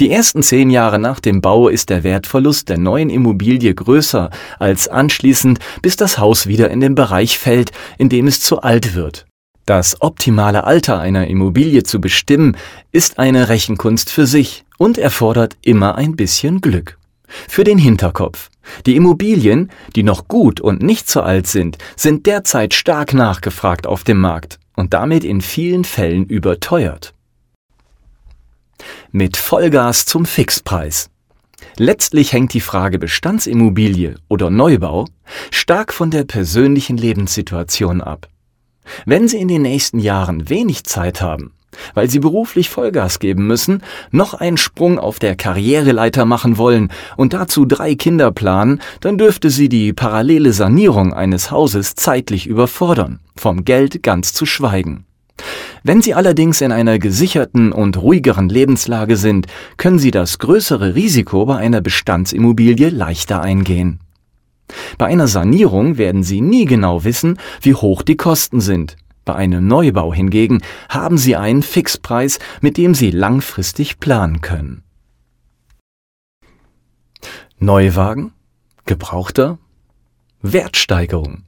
die 0.00 0.10
ersten 0.10 0.42
zehn 0.42 0.70
Jahre 0.70 0.98
nach 0.98 1.20
dem 1.20 1.40
Bau 1.40 1.68
ist 1.68 1.90
der 1.90 2.04
Wertverlust 2.04 2.68
der 2.68 2.78
neuen 2.78 3.10
Immobilie 3.10 3.74
größer 3.74 4.30
als 4.58 4.88
anschließend, 4.88 5.58
bis 5.82 5.96
das 5.96 6.18
Haus 6.18 6.46
wieder 6.46 6.70
in 6.70 6.80
den 6.80 6.94
Bereich 6.94 7.38
fällt, 7.38 7.72
in 7.98 8.08
dem 8.08 8.26
es 8.26 8.40
zu 8.40 8.60
alt 8.62 8.94
wird. 8.94 9.26
Das 9.66 10.02
optimale 10.02 10.64
Alter 10.64 11.00
einer 11.00 11.26
Immobilie 11.26 11.84
zu 11.84 12.00
bestimmen, 12.00 12.56
ist 12.92 13.18
eine 13.18 13.48
Rechenkunst 13.48 14.10
für 14.10 14.26
sich 14.26 14.64
und 14.76 14.98
erfordert 14.98 15.56
immer 15.62 15.94
ein 15.94 16.16
bisschen 16.16 16.60
Glück. 16.60 16.98
Für 17.48 17.64
den 17.64 17.78
Hinterkopf. 17.78 18.50
Die 18.84 18.96
Immobilien, 18.96 19.70
die 19.96 20.02
noch 20.02 20.28
gut 20.28 20.60
und 20.60 20.82
nicht 20.82 21.08
zu 21.08 21.22
alt 21.22 21.46
sind, 21.46 21.78
sind 21.96 22.26
derzeit 22.26 22.74
stark 22.74 23.14
nachgefragt 23.14 23.86
auf 23.86 24.04
dem 24.04 24.20
Markt 24.20 24.58
und 24.76 24.92
damit 24.92 25.24
in 25.24 25.40
vielen 25.40 25.84
Fällen 25.84 26.26
überteuert 26.26 27.13
mit 29.12 29.36
Vollgas 29.36 30.06
zum 30.06 30.26
Fixpreis. 30.26 31.10
Letztlich 31.76 32.32
hängt 32.32 32.52
die 32.52 32.60
Frage 32.60 32.98
Bestandsimmobilie 32.98 34.16
oder 34.28 34.50
Neubau 34.50 35.06
stark 35.50 35.92
von 35.92 36.10
der 36.10 36.24
persönlichen 36.24 36.96
Lebenssituation 36.96 38.00
ab. 38.00 38.28
Wenn 39.06 39.28
Sie 39.28 39.38
in 39.38 39.48
den 39.48 39.62
nächsten 39.62 39.98
Jahren 39.98 40.48
wenig 40.48 40.84
Zeit 40.84 41.20
haben, 41.20 41.52
weil 41.94 42.08
Sie 42.08 42.20
beruflich 42.20 42.70
Vollgas 42.70 43.18
geben 43.18 43.46
müssen, 43.46 43.82
noch 44.10 44.34
einen 44.34 44.56
Sprung 44.56 44.98
auf 44.98 45.18
der 45.18 45.36
Karriereleiter 45.36 46.24
machen 46.24 46.58
wollen 46.58 46.90
und 47.16 47.32
dazu 47.32 47.64
drei 47.64 47.94
Kinder 47.94 48.30
planen, 48.30 48.80
dann 49.00 49.18
dürfte 49.18 49.50
Sie 49.50 49.68
die 49.68 49.92
parallele 49.92 50.52
Sanierung 50.52 51.12
eines 51.12 51.50
Hauses 51.50 51.94
zeitlich 51.94 52.46
überfordern, 52.46 53.20
vom 53.36 53.64
Geld 53.64 54.02
ganz 54.02 54.32
zu 54.32 54.46
schweigen. 54.46 55.06
Wenn 55.86 56.00
Sie 56.00 56.14
allerdings 56.14 56.62
in 56.62 56.72
einer 56.72 56.98
gesicherten 56.98 57.70
und 57.70 58.00
ruhigeren 58.00 58.48
Lebenslage 58.48 59.18
sind, 59.18 59.48
können 59.76 59.98
Sie 59.98 60.10
das 60.10 60.38
größere 60.38 60.94
Risiko 60.94 61.44
bei 61.44 61.58
einer 61.58 61.82
Bestandsimmobilie 61.82 62.88
leichter 62.88 63.42
eingehen. 63.42 64.00
Bei 64.96 65.04
einer 65.06 65.28
Sanierung 65.28 65.98
werden 65.98 66.22
Sie 66.22 66.40
nie 66.40 66.64
genau 66.64 67.04
wissen, 67.04 67.38
wie 67.60 67.74
hoch 67.74 68.00
die 68.00 68.16
Kosten 68.16 68.62
sind. 68.62 68.96
Bei 69.26 69.34
einem 69.34 69.66
Neubau 69.66 70.14
hingegen 70.14 70.62
haben 70.88 71.18
Sie 71.18 71.36
einen 71.36 71.62
Fixpreis, 71.62 72.38
mit 72.62 72.78
dem 72.78 72.94
Sie 72.94 73.10
langfristig 73.10 74.00
planen 74.00 74.40
können. 74.40 74.84
Neuwagen? 77.58 78.32
Gebrauchter? 78.86 79.58
Wertsteigerung. 80.40 81.44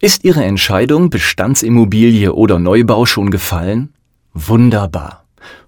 Ist 0.00 0.24
Ihre 0.24 0.44
Entscheidung 0.44 1.10
Bestandsimmobilie 1.10 2.32
oder 2.32 2.58
Neubau 2.58 3.06
schon 3.06 3.30
gefallen? 3.30 3.92
Wunderbar. 4.34 5.24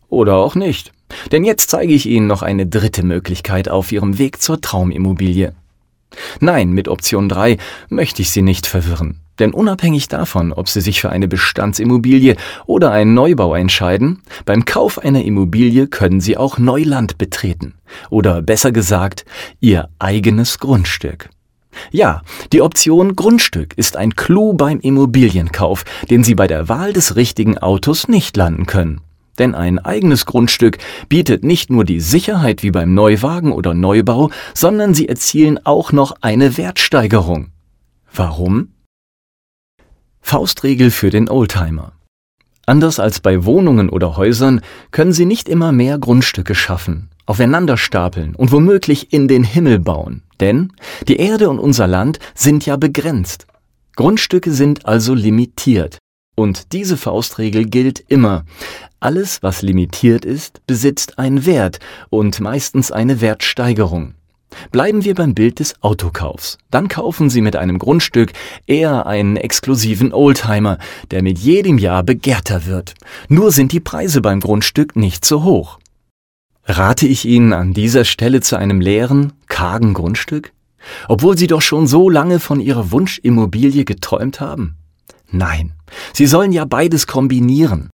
Oder 0.09 0.37
auch 0.37 0.55
nicht. 0.55 0.93
Denn 1.31 1.45
jetzt 1.45 1.71
zeige 1.71 1.93
ich 1.93 2.07
Ihnen 2.07 2.27
noch 2.27 2.43
eine 2.43 2.67
dritte 2.67 3.05
Möglichkeit 3.05 3.69
auf 3.69 3.93
Ihrem 3.93 4.19
Weg 4.19 4.41
zur 4.41 4.61
Traumimmobilie. 4.61 5.55
Nein, 6.41 6.73
mit 6.73 6.89
Option 6.89 7.29
3 7.29 7.57
möchte 7.89 8.23
ich 8.23 8.31
Sie 8.31 8.43
nicht 8.43 8.67
verwirren. 8.67 9.21
Denn 9.39 9.55
unabhängig 9.55 10.09
davon, 10.09 10.53
ob 10.53 10.69
Sie 10.69 10.81
sich 10.83 11.01
für 11.01 11.11
eine 11.11 11.27
Bestandsimmobilie 11.27 12.37
oder 12.67 12.91
einen 12.91 13.15
Neubau 13.15 13.55
entscheiden, 13.55 14.23
beim 14.45 14.65
Kauf 14.65 14.99
einer 14.99 15.25
Immobilie 15.25 15.87
können 15.87 16.21
Sie 16.21 16.37
auch 16.37 16.59
Neuland 16.59 17.17
betreten. 17.17 17.75
Oder 18.11 18.43
besser 18.43 18.73
gesagt, 18.73 19.25
Ihr 19.61 19.89
eigenes 19.99 20.59
Grundstück. 20.59 21.31
Ja, 21.91 22.23
die 22.53 22.63
Option 22.63 23.17
Grundstück 23.17 23.77
ist 23.77 23.97
ein 23.97 24.15
Clou 24.15 24.53
beim 24.53 24.81
Immobilienkauf, 24.81 25.85
den 26.11 26.25
Sie 26.25 26.35
bei 26.35 26.47
der 26.47 26.69
Wahl 26.69 26.93
des 26.93 27.17
richtigen 27.17 27.59
Autos 27.59 28.09
nicht 28.09 28.37
landen 28.37 28.67
können. 28.67 29.01
Denn 29.39 29.55
ein 29.55 29.79
eigenes 29.79 30.27
Grundstück 30.27 30.79
bietet 31.09 31.43
nicht 31.43 31.71
nur 31.71 31.85
die 31.85 32.01
Sicherheit 32.01 32.63
wie 32.63 32.71
beim 32.71 32.95
Neuwagen 32.95 33.53
oder 33.53 33.75
Neubau, 33.75 34.31
sondern 34.55 34.95
Sie 34.95 35.09
erzielen 35.09 35.59
auch 35.65 35.93
noch 35.93 36.17
eine 36.21 36.57
Wertsteigerung. 36.57 37.49
Warum? 38.15 38.69
Faustregel 40.21 40.91
für 40.91 41.11
den 41.11 41.29
Oldtimer. 41.29 41.93
Anders 42.67 43.01
als 43.01 43.21
bei 43.21 43.45
Wohnungen 43.45 43.89
oder 43.89 44.17
Häusern 44.17 44.61
können 44.93 45.13
Sie 45.13 45.27
nicht 45.27 45.49
immer 45.49 45.73
mehr 45.73 45.99
Grundstücke 45.99 46.55
schaffen, 46.55 47.11
aufeinander 47.27 47.77
stapeln 47.77 48.35
und 48.35 48.53
womöglich 48.53 49.13
in 49.13 49.29
den 49.29 49.45
Himmel 49.45 49.79
bauen. 49.79 50.23
Denn 50.41 50.73
die 51.09 51.17
Erde 51.17 51.49
und 51.49 51.59
unser 51.59 51.87
Land 51.87 52.19
sind 52.35 52.67
ja 52.67 52.77
begrenzt. 52.77 53.47
Grundstücke 53.97 54.53
sind 54.53 54.87
also 54.87 55.15
limitiert. 55.15 55.99
Und 56.35 56.73
diese 56.73 56.97
Faustregel 56.97 57.67
gilt 57.67 58.01
immer. 58.01 58.45
Alles, 59.01 59.43
was 59.43 59.63
limitiert 59.63 60.25
ist, 60.25 60.67
besitzt 60.67 61.19
einen 61.19 61.45
Wert 61.45 61.79
und 62.09 62.41
meistens 62.41 62.91
eine 62.91 63.21
Wertsteigerung. 63.21 64.15
Bleiben 64.71 65.05
wir 65.05 65.15
beim 65.15 65.35
Bild 65.35 65.61
des 65.61 65.83
Autokaufs. 65.83 66.59
Dann 66.71 66.89
kaufen 66.89 67.31
Sie 67.31 67.41
mit 67.41 67.57
einem 67.57 67.79
Grundstück 67.79 68.33
eher 68.67 69.07
einen 69.07 69.37
exklusiven 69.37 70.13
Oldtimer, 70.13 70.79
der 71.11 71.23
mit 71.23 71.39
jedem 71.39 71.79
Jahr 71.79 72.03
begehrter 72.03 72.67
wird. 72.67 72.95
Nur 73.29 73.53
sind 73.53 73.73
die 73.73 73.81
Preise 73.81 74.21
beim 74.21 74.41
Grundstück 74.41 74.97
nicht 74.97 75.25
so 75.25 75.43
hoch. 75.43 75.79
Rate 76.65 77.09
ich 77.09 77.25
Ihnen 77.25 77.53
an 77.53 77.73
dieser 77.73 78.05
Stelle 78.05 78.41
zu 78.41 78.57
einem 78.57 78.81
leeren, 78.81 79.33
kargen 79.49 79.95
Grundstück? 79.95 80.53
Obwohl 81.09 81.37
Sie 81.37 81.49
doch 81.49 81.63
schon 81.63 81.87
so 81.87 82.09
lange 82.09 82.39
von 82.39 82.61
Ihrer 82.61 82.93
Wunschimmobilie 82.93 83.85
geträumt 83.85 84.41
haben? 84.41 84.77
Nein, 85.31 85.73
Sie 86.13 86.27
sollen 86.27 86.53
ja 86.53 86.65
beides 86.65 87.07
kombinieren. 87.07 87.91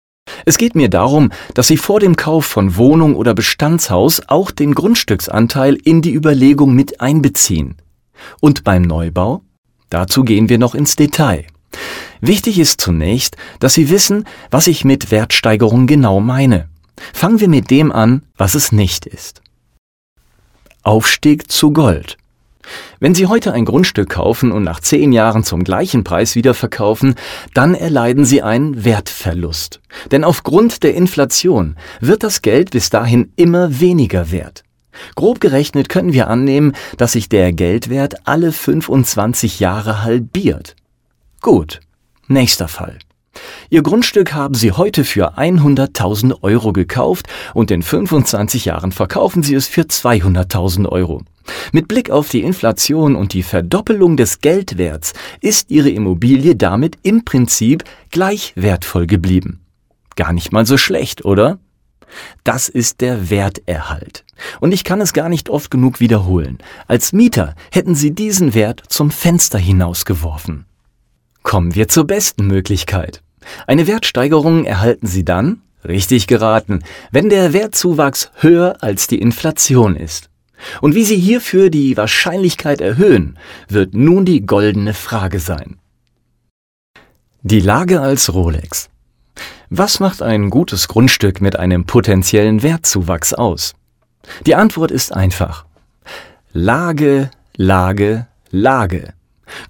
Es 0.46 0.56
geht 0.56 0.74
mir 0.74 0.88
darum, 0.88 1.30
dass 1.52 1.66
Sie 1.66 1.76
vor 1.76 2.00
dem 2.00 2.16
Kauf 2.16 2.46
von 2.46 2.76
Wohnung 2.76 3.16
oder 3.16 3.34
Bestandshaus 3.34 4.22
auch 4.28 4.50
den 4.50 4.74
Grundstücksanteil 4.74 5.74
in 5.74 6.00
die 6.00 6.14
Überlegung 6.14 6.74
mit 6.74 7.00
einbeziehen. 7.00 7.76
Und 8.40 8.64
beim 8.64 8.82
Neubau? 8.82 9.42
Dazu 9.90 10.24
gehen 10.24 10.48
wir 10.48 10.58
noch 10.58 10.74
ins 10.74 10.96
Detail. 10.96 11.44
Wichtig 12.20 12.58
ist 12.58 12.80
zunächst, 12.80 13.36
dass 13.60 13.74
Sie 13.74 13.90
wissen, 13.90 14.24
was 14.50 14.66
ich 14.68 14.84
mit 14.84 15.10
Wertsteigerung 15.10 15.86
genau 15.86 16.20
meine. 16.20 16.68
Fangen 17.12 17.40
wir 17.40 17.48
mit 17.48 17.70
dem 17.70 17.92
an, 17.92 18.22
was 18.36 18.54
es 18.54 18.72
nicht 18.72 19.06
ist. 19.06 19.42
Aufstieg 20.82 21.50
zu 21.50 21.72
Gold. 21.72 22.18
Wenn 23.00 23.14
Sie 23.14 23.26
heute 23.26 23.52
ein 23.52 23.64
Grundstück 23.64 24.10
kaufen 24.10 24.52
und 24.52 24.62
nach 24.62 24.80
zehn 24.80 25.12
Jahren 25.12 25.44
zum 25.44 25.64
gleichen 25.64 26.04
Preis 26.04 26.34
wieder 26.34 26.54
verkaufen, 26.54 27.14
dann 27.52 27.74
erleiden 27.74 28.24
Sie 28.24 28.42
einen 28.42 28.84
Wertverlust. 28.84 29.80
Denn 30.10 30.24
aufgrund 30.24 30.82
der 30.82 30.94
Inflation 30.94 31.76
wird 32.00 32.22
das 32.22 32.42
Geld 32.42 32.70
bis 32.70 32.90
dahin 32.90 33.32
immer 33.36 33.80
weniger 33.80 34.30
wert. 34.30 34.64
Grob 35.16 35.40
gerechnet 35.40 35.88
können 35.88 36.12
wir 36.12 36.28
annehmen, 36.28 36.72
dass 36.96 37.12
sich 37.12 37.28
der 37.28 37.52
Geldwert 37.52 38.26
alle 38.26 38.52
25 38.52 39.60
Jahre 39.60 40.02
halbiert. 40.02 40.76
Gut, 41.40 41.80
nächster 42.28 42.68
Fall. 42.68 42.98
Ihr 43.70 43.82
Grundstück 43.82 44.32
haben 44.32 44.54
Sie 44.54 44.72
heute 44.72 45.04
für 45.04 45.38
100.000 45.38 46.42
Euro 46.42 46.72
gekauft 46.72 47.26
und 47.54 47.70
in 47.70 47.82
25 47.82 48.66
Jahren 48.66 48.92
verkaufen 48.92 49.42
Sie 49.42 49.54
es 49.54 49.66
für 49.66 49.82
200.000 49.82 50.88
Euro. 50.88 51.22
Mit 51.72 51.88
Blick 51.88 52.10
auf 52.10 52.28
die 52.28 52.42
Inflation 52.42 53.16
und 53.16 53.32
die 53.32 53.42
Verdoppelung 53.42 54.16
des 54.16 54.40
Geldwerts 54.40 55.12
ist 55.40 55.70
Ihre 55.70 55.90
Immobilie 55.90 56.56
damit 56.56 56.98
im 57.02 57.24
Prinzip 57.24 57.84
gleich 58.10 58.52
wertvoll 58.56 59.06
geblieben. 59.06 59.60
Gar 60.16 60.32
nicht 60.32 60.52
mal 60.52 60.66
so 60.66 60.78
schlecht, 60.78 61.24
oder? 61.24 61.58
Das 62.44 62.68
ist 62.68 63.00
der 63.00 63.30
Werterhalt. 63.30 64.24
Und 64.60 64.72
ich 64.72 64.84
kann 64.84 65.00
es 65.00 65.12
gar 65.12 65.28
nicht 65.28 65.50
oft 65.50 65.70
genug 65.70 66.00
wiederholen. 66.00 66.58
Als 66.86 67.12
Mieter 67.12 67.54
hätten 67.72 67.94
Sie 67.94 68.14
diesen 68.14 68.54
Wert 68.54 68.82
zum 68.88 69.10
Fenster 69.10 69.58
hinausgeworfen. 69.58 70.66
Kommen 71.44 71.74
wir 71.74 71.88
zur 71.88 72.06
besten 72.06 72.46
Möglichkeit. 72.48 73.22
Eine 73.66 73.86
Wertsteigerung 73.86 74.64
erhalten 74.64 75.06
Sie 75.06 75.24
dann, 75.24 75.60
richtig 75.84 76.26
geraten, 76.26 76.82
wenn 77.12 77.28
der 77.28 77.52
Wertzuwachs 77.52 78.30
höher 78.36 78.78
als 78.80 79.06
die 79.06 79.20
Inflation 79.20 79.94
ist. 79.94 80.30
Und 80.80 80.94
wie 80.94 81.04
Sie 81.04 81.18
hierfür 81.18 81.68
die 81.68 81.96
Wahrscheinlichkeit 81.96 82.80
erhöhen, 82.80 83.38
wird 83.68 83.94
nun 83.94 84.24
die 84.24 84.46
goldene 84.46 84.94
Frage 84.94 85.38
sein. 85.38 85.78
Die 87.42 87.60
Lage 87.60 88.00
als 88.00 88.32
Rolex. 88.32 88.88
Was 89.68 90.00
macht 90.00 90.22
ein 90.22 90.48
gutes 90.48 90.88
Grundstück 90.88 91.42
mit 91.42 91.56
einem 91.56 91.84
potenziellen 91.84 92.62
Wertzuwachs 92.62 93.34
aus? 93.34 93.74
Die 94.46 94.54
Antwort 94.54 94.90
ist 94.90 95.12
einfach. 95.12 95.66
Lage, 96.54 97.30
Lage, 97.56 98.28
Lage. 98.50 99.12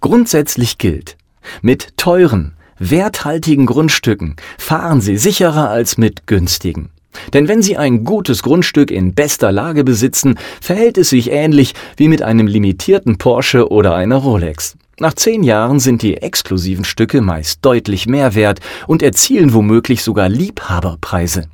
Grundsätzlich 0.01 0.79
gilt, 0.79 1.17
mit 1.63 1.97
teuren, 1.97 2.55
werthaltigen 2.79 3.67
Grundstücken 3.67 4.37
fahren 4.59 5.01
Sie 5.01 5.17
sicherer 5.17 5.71
als 5.71 5.99
mit 5.99 6.27
günstigen. 6.27 6.91
Denn 7.33 7.49
wenn 7.49 7.63
Sie 7.63 7.77
ein 7.77 8.05
gutes 8.05 8.43
Grundstück 8.43 8.91
in 8.91 9.15
bester 9.15 9.53
Lage 9.53 9.85
besitzen, 9.85 10.37
verhält 10.61 10.99
es 10.99 11.11
sich 11.11 11.31
ähnlich 11.31 11.75
wie 11.97 12.09
mit 12.09 12.23
einem 12.23 12.47
limitierten 12.47 13.19
Porsche 13.19 13.71
oder 13.71 13.95
einer 13.95 14.17
Rolex. 14.17 14.77
Nach 15.01 15.15
zehn 15.15 15.43
Jahren 15.43 15.81
sind 15.81 16.03
die 16.03 16.19
exklusiven 16.19 16.85
Stücke 16.85 17.21
meist 17.21 17.65
deutlich 17.65 18.07
mehr 18.07 18.35
wert 18.35 18.61
und 18.87 19.03
erzielen 19.03 19.53
womöglich 19.53 20.05
sogar 20.05 20.29
Liebhaberpreise. 20.29 21.49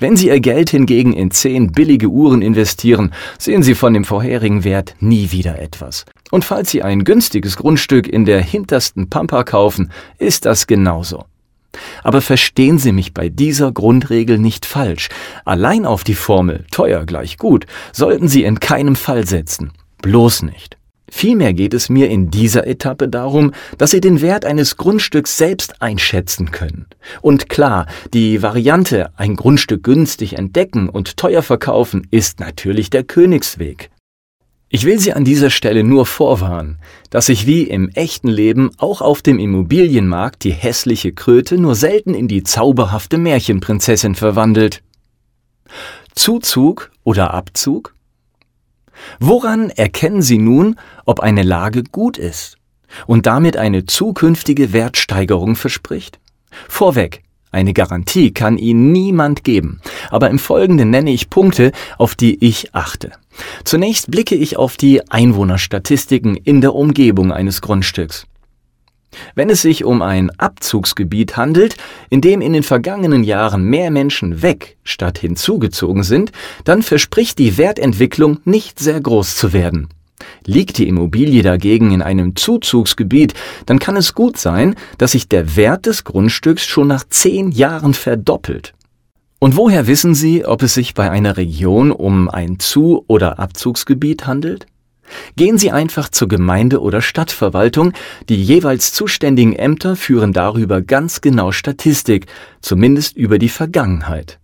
Wenn 0.00 0.16
Sie 0.16 0.28
Ihr 0.28 0.40
Geld 0.40 0.70
hingegen 0.70 1.12
in 1.12 1.30
zehn 1.30 1.72
billige 1.72 2.08
Uhren 2.08 2.42
investieren, 2.42 3.12
sehen 3.38 3.62
Sie 3.62 3.74
von 3.74 3.94
dem 3.94 4.04
vorherigen 4.04 4.64
Wert 4.64 4.94
nie 5.00 5.32
wieder 5.32 5.58
etwas. 5.58 6.04
Und 6.30 6.44
falls 6.44 6.70
Sie 6.70 6.82
ein 6.82 7.04
günstiges 7.04 7.56
Grundstück 7.56 8.08
in 8.08 8.24
der 8.24 8.40
hintersten 8.40 9.10
Pampa 9.10 9.44
kaufen, 9.44 9.90
ist 10.18 10.46
das 10.46 10.66
genauso. 10.66 11.24
Aber 12.02 12.20
verstehen 12.20 12.78
Sie 12.78 12.92
mich 12.92 13.14
bei 13.14 13.28
dieser 13.28 13.72
Grundregel 13.72 14.38
nicht 14.38 14.66
falsch. 14.66 15.08
Allein 15.44 15.86
auf 15.86 16.04
die 16.04 16.14
Formel 16.14 16.64
teuer 16.70 17.04
gleich 17.04 17.36
gut 17.36 17.66
sollten 17.92 18.28
Sie 18.28 18.44
in 18.44 18.60
keinem 18.60 18.96
Fall 18.96 19.26
setzen. 19.26 19.72
Bloß 20.02 20.42
nicht. 20.42 20.78
Vielmehr 21.10 21.52
geht 21.52 21.74
es 21.74 21.88
mir 21.88 22.10
in 22.10 22.30
dieser 22.30 22.66
Etappe 22.66 23.08
darum, 23.08 23.52
dass 23.78 23.92
Sie 23.92 24.00
den 24.00 24.20
Wert 24.20 24.44
eines 24.44 24.76
Grundstücks 24.76 25.38
selbst 25.38 25.80
einschätzen 25.80 26.50
können. 26.50 26.86
Und 27.20 27.48
klar, 27.48 27.86
die 28.12 28.42
Variante 28.42 29.10
ein 29.16 29.36
Grundstück 29.36 29.84
günstig 29.84 30.36
entdecken 30.36 30.88
und 30.88 31.16
teuer 31.16 31.42
verkaufen 31.42 32.06
ist 32.10 32.40
natürlich 32.40 32.90
der 32.90 33.04
Königsweg. 33.04 33.90
Ich 34.74 34.84
will 34.84 34.98
Sie 34.98 35.12
an 35.12 35.24
dieser 35.24 35.50
Stelle 35.50 35.84
nur 35.84 36.04
vorwarnen, 36.04 36.78
dass 37.08 37.26
sich 37.26 37.46
wie 37.46 37.62
im 37.62 37.90
echten 37.90 38.26
Leben 38.26 38.72
auch 38.78 39.02
auf 39.02 39.22
dem 39.22 39.38
Immobilienmarkt 39.38 40.42
die 40.42 40.50
hässliche 40.50 41.12
Kröte 41.12 41.58
nur 41.58 41.76
selten 41.76 42.12
in 42.12 42.26
die 42.26 42.42
zauberhafte 42.42 43.16
Märchenprinzessin 43.16 44.16
verwandelt. 44.16 44.82
Zuzug 46.16 46.90
oder 47.04 47.32
Abzug? 47.32 47.94
Woran 49.20 49.70
erkennen 49.70 50.22
Sie 50.22 50.38
nun, 50.38 50.74
ob 51.04 51.20
eine 51.20 51.44
Lage 51.44 51.84
gut 51.84 52.18
ist 52.18 52.56
und 53.06 53.26
damit 53.26 53.56
eine 53.56 53.86
zukünftige 53.86 54.72
Wertsteigerung 54.72 55.54
verspricht? 55.54 56.18
Vorweg, 56.68 57.22
eine 57.54 57.72
Garantie 57.72 58.32
kann 58.32 58.58
Ihnen 58.58 58.92
niemand 58.92 59.44
geben, 59.44 59.80
aber 60.10 60.28
im 60.30 60.38
Folgenden 60.38 60.90
nenne 60.90 61.12
ich 61.12 61.30
Punkte, 61.30 61.72
auf 61.96 62.14
die 62.14 62.44
ich 62.44 62.74
achte. 62.74 63.12
Zunächst 63.64 64.10
blicke 64.10 64.34
ich 64.34 64.56
auf 64.56 64.76
die 64.76 65.10
Einwohnerstatistiken 65.10 66.36
in 66.36 66.60
der 66.60 66.74
Umgebung 66.74 67.32
eines 67.32 67.60
Grundstücks. 67.60 68.26
Wenn 69.34 69.48
es 69.48 69.62
sich 69.62 69.84
um 69.84 70.02
ein 70.02 70.30
Abzugsgebiet 70.38 71.36
handelt, 71.36 71.76
in 72.10 72.20
dem 72.20 72.40
in 72.40 72.52
den 72.52 72.62
vergangenen 72.62 73.24
Jahren 73.24 73.64
mehr 73.64 73.90
Menschen 73.90 74.42
weg 74.42 74.76
statt 74.82 75.18
hinzugezogen 75.18 76.02
sind, 76.02 76.32
dann 76.64 76.82
verspricht 76.82 77.38
die 77.38 77.56
Wertentwicklung 77.56 78.40
nicht 78.44 78.78
sehr 78.78 79.00
groß 79.00 79.36
zu 79.36 79.52
werden. 79.52 79.88
Liegt 80.46 80.78
die 80.78 80.88
Immobilie 80.88 81.42
dagegen 81.42 81.90
in 81.90 82.02
einem 82.02 82.36
Zuzugsgebiet, 82.36 83.34
dann 83.66 83.78
kann 83.78 83.96
es 83.96 84.14
gut 84.14 84.36
sein, 84.36 84.74
dass 84.98 85.12
sich 85.12 85.28
der 85.28 85.56
Wert 85.56 85.86
des 85.86 86.04
Grundstücks 86.04 86.64
schon 86.64 86.88
nach 86.88 87.04
zehn 87.08 87.50
Jahren 87.50 87.94
verdoppelt. 87.94 88.74
Und 89.38 89.56
woher 89.56 89.86
wissen 89.86 90.14
Sie, 90.14 90.44
ob 90.44 90.62
es 90.62 90.74
sich 90.74 90.94
bei 90.94 91.10
einer 91.10 91.36
Region 91.36 91.92
um 91.92 92.30
ein 92.30 92.58
Zu- 92.58 93.04
oder 93.08 93.38
Abzugsgebiet 93.38 94.26
handelt? 94.26 94.66
Gehen 95.36 95.58
Sie 95.58 95.70
einfach 95.70 96.08
zur 96.08 96.28
Gemeinde- 96.28 96.80
oder 96.80 97.02
Stadtverwaltung, 97.02 97.92
die 98.28 98.42
jeweils 98.42 98.92
zuständigen 98.92 99.54
Ämter 99.54 99.96
führen 99.96 100.32
darüber 100.32 100.80
ganz 100.80 101.20
genau 101.20 101.52
Statistik, 101.52 102.26
zumindest 102.62 103.16
über 103.16 103.38
die 103.38 103.50
Vergangenheit. 103.50 104.38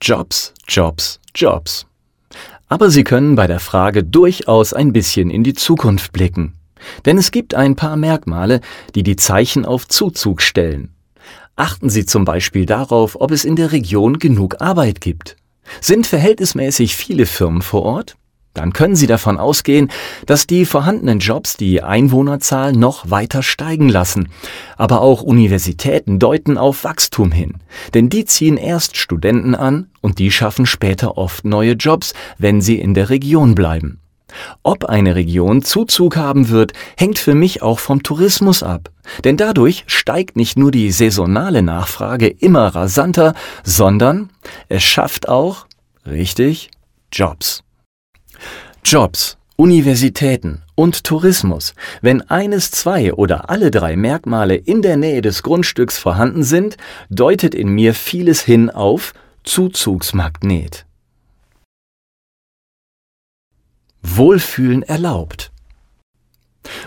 Jobs, 0.00 0.54
Jobs, 0.68 1.20
Jobs. 1.34 1.86
Aber 2.68 2.90
Sie 2.90 3.04
können 3.04 3.36
bei 3.36 3.46
der 3.46 3.60
Frage 3.60 4.02
durchaus 4.02 4.72
ein 4.72 4.92
bisschen 4.92 5.30
in 5.30 5.44
die 5.44 5.54
Zukunft 5.54 6.12
blicken. 6.12 6.54
Denn 7.04 7.16
es 7.16 7.30
gibt 7.30 7.54
ein 7.54 7.76
paar 7.76 7.96
Merkmale, 7.96 8.60
die 8.94 9.02
die 9.02 9.16
Zeichen 9.16 9.64
auf 9.64 9.86
Zuzug 9.86 10.42
stellen. 10.42 10.94
Achten 11.54 11.88
Sie 11.88 12.04
zum 12.04 12.24
Beispiel 12.24 12.66
darauf, 12.66 13.20
ob 13.20 13.30
es 13.30 13.44
in 13.44 13.56
der 13.56 13.72
Region 13.72 14.18
genug 14.18 14.60
Arbeit 14.60 15.00
gibt. 15.00 15.36
Sind 15.80 16.06
verhältnismäßig 16.06 16.96
viele 16.96 17.26
Firmen 17.26 17.62
vor 17.62 17.82
Ort? 17.82 18.16
Dann 18.56 18.72
können 18.72 18.96
Sie 18.96 19.06
davon 19.06 19.38
ausgehen, 19.38 19.90
dass 20.24 20.46
die 20.46 20.64
vorhandenen 20.64 21.18
Jobs 21.18 21.56
die 21.56 21.82
Einwohnerzahl 21.82 22.72
noch 22.72 23.10
weiter 23.10 23.42
steigen 23.42 23.88
lassen. 23.88 24.28
Aber 24.76 25.02
auch 25.02 25.22
Universitäten 25.22 26.18
deuten 26.18 26.56
auf 26.56 26.84
Wachstum 26.84 27.32
hin, 27.32 27.58
denn 27.92 28.08
die 28.08 28.24
ziehen 28.24 28.56
erst 28.56 28.96
Studenten 28.96 29.54
an 29.54 29.88
und 30.00 30.18
die 30.18 30.30
schaffen 30.30 30.64
später 30.64 31.18
oft 31.18 31.44
neue 31.44 31.72
Jobs, 31.72 32.14
wenn 32.38 32.60
sie 32.62 32.80
in 32.80 32.94
der 32.94 33.10
Region 33.10 33.54
bleiben. 33.54 34.00
Ob 34.62 34.86
eine 34.86 35.14
Region 35.14 35.62
Zuzug 35.62 36.16
haben 36.16 36.48
wird, 36.48 36.72
hängt 36.96 37.18
für 37.18 37.34
mich 37.34 37.62
auch 37.62 37.78
vom 37.78 38.02
Tourismus 38.02 38.62
ab. 38.62 38.90
Denn 39.24 39.36
dadurch 39.36 39.84
steigt 39.86 40.36
nicht 40.36 40.58
nur 40.58 40.70
die 40.70 40.90
saisonale 40.90 41.62
Nachfrage 41.62 42.28
immer 42.28 42.74
rasanter, 42.74 43.34
sondern 43.64 44.30
es 44.68 44.82
schafft 44.82 45.28
auch, 45.28 45.66
richtig, 46.06 46.70
Jobs. 47.12 47.62
Jobs, 48.88 49.36
Universitäten 49.56 50.62
und 50.76 51.02
Tourismus. 51.02 51.74
Wenn 52.02 52.22
eines, 52.22 52.70
zwei 52.70 53.12
oder 53.12 53.50
alle 53.50 53.72
drei 53.72 53.96
Merkmale 53.96 54.54
in 54.54 54.80
der 54.80 54.96
Nähe 54.96 55.22
des 55.22 55.42
Grundstücks 55.42 55.98
vorhanden 55.98 56.44
sind, 56.44 56.76
deutet 57.10 57.52
in 57.52 57.70
mir 57.70 57.94
vieles 57.94 58.42
hin 58.42 58.70
auf 58.70 59.12
Zuzugsmagnet. 59.42 60.86
Wohlfühlen 64.02 64.84
erlaubt. 64.84 65.50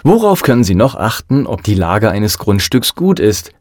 Worauf 0.04 0.42
können 0.42 0.64
Sie 0.64 0.76
noch 0.76 0.96
achten, 0.96 1.46
ob 1.46 1.64
die 1.64 1.76
Lage 1.76 2.10
eines 2.12 2.38
Grundstücks 2.38 2.96
gut 2.96 3.20
ist? 3.20 3.52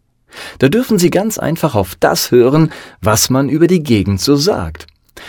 Da 0.61 0.69
dürfen 0.69 1.01
Sie 1.01 1.11
ganz 1.11 1.39
einfach 1.39 1.75
auf 1.75 1.97
das 1.97 2.31
hören, 2.31 2.71
was 3.01 3.31
man 3.31 3.49
über 3.49 3.67
die 3.67 3.83
Gegend 3.83 4.21
so 4.21 4.37
sagt. 4.37 4.87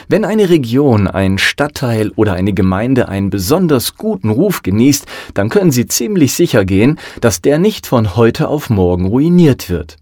Wenn 0.08 0.26
eine 0.26 0.50
Region, 0.50 1.08
ein 1.08 1.38
Stadtteil 1.38 2.12
oder 2.16 2.34
eine 2.34 2.54
Gemeinde 2.54 3.10
einen 3.10 3.30
besonders 3.30 3.96
guten 3.96 4.30
Ruf 4.30 4.64
genießt, 4.64 5.06
dann 5.34 5.50
können 5.50 5.72
Sie 5.72 5.86
ziemlich 5.86 6.34
sicher 6.34 6.66
gehen, 6.66 7.00
dass 7.22 7.42
der 7.42 7.60
nicht 7.60 7.88
von 7.88 8.16
heute 8.16 8.48
auf 8.48 8.70
morgen 8.70 9.06
ruiniert 9.08 9.70
wird. 9.70 9.98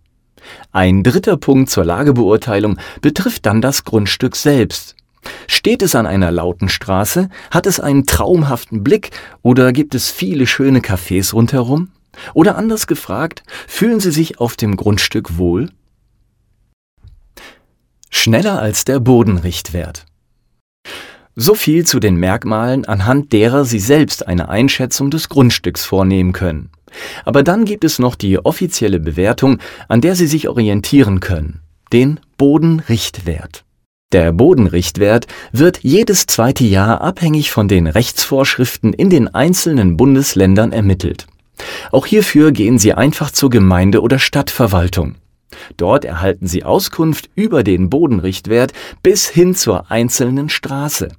Ein 0.72 1.04
dritter 1.04 1.38
Punkt 1.38 1.70
zur 1.70 1.86
Lagebeurteilung 1.86 2.78
betrifft 3.02 3.46
dann 3.46 3.62
das 3.62 3.84
Grundstück 3.84 4.36
selbst. 4.36 4.96
Steht 5.48 5.82
es 5.82 5.96
an 5.96 6.06
einer 6.06 6.32
lauten 6.32 6.70
Straße, 6.70 7.30
hat 7.52 7.68
es 7.68 7.80
einen 7.80 8.06
traumhaften 8.06 8.84
Blick 8.84 9.12
oder 9.42 9.74
gibt 9.74 9.96
es 9.96 10.10
viele 10.10 10.48
schöne 10.48 10.80
Cafés 10.80 11.34
rundherum? 11.34 11.90
Oder 12.34 12.58
anders 12.58 12.88
gefragt, 12.88 13.44
fühlen 13.68 14.00
Sie 14.00 14.12
sich 14.12 14.40
auf 14.40 14.56
dem 14.56 14.76
Grundstück 14.76 15.38
wohl? 15.38 15.70
Schneller 18.18 18.60
als 18.60 18.84
der 18.84 19.00
Bodenrichtwert. 19.00 20.06
So 21.36 21.54
viel 21.54 21.86
zu 21.86 22.00
den 22.00 22.16
Merkmalen, 22.16 22.86
anhand 22.86 23.32
derer 23.32 23.64
Sie 23.64 23.80
selbst 23.80 24.28
eine 24.28 24.50
Einschätzung 24.50 25.12
des 25.12 25.30
Grundstücks 25.30 25.86
vornehmen 25.86 26.34
können. 26.34 26.72
Aber 27.26 27.44
dann 27.44 27.64
gibt 27.64 27.84
es 27.84 28.00
noch 28.00 28.16
die 28.16 28.40
offizielle 28.44 29.00
Bewertung, 29.00 29.60
an 29.88 30.02
der 30.02 30.16
Sie 30.16 30.26
sich 30.26 30.50
orientieren 30.50 31.20
können, 31.20 31.62
den 31.94 32.20
Bodenrichtwert. 32.38 33.64
Der 34.12 34.32
Bodenrichtwert 34.32 35.28
wird 35.52 35.80
jedes 35.84 36.26
zweite 36.26 36.64
Jahr 36.64 37.02
abhängig 37.02 37.52
von 37.52 37.68
den 37.68 37.86
Rechtsvorschriften 37.86 38.94
in 38.94 39.10
den 39.10 39.34
einzelnen 39.34 39.96
Bundesländern 39.96 40.72
ermittelt. 40.72 41.28
Auch 41.92 42.08
hierfür 42.08 42.52
gehen 42.52 42.80
Sie 42.80 42.94
einfach 42.94 43.32
zur 43.32 43.50
Gemeinde 43.52 44.02
oder 44.02 44.18
Stadtverwaltung. 44.18 45.16
Dort 45.78 46.06
erhalten 46.06 46.48
Sie 46.48 46.64
Auskunft 46.64 47.30
über 47.36 47.64
den 47.64 47.90
Bodenrichtwert 47.90 48.74
bis 49.04 49.28
hin 49.28 49.56
zur 49.56 49.90
einzelnen 49.92 50.50
Straße. 50.50 51.10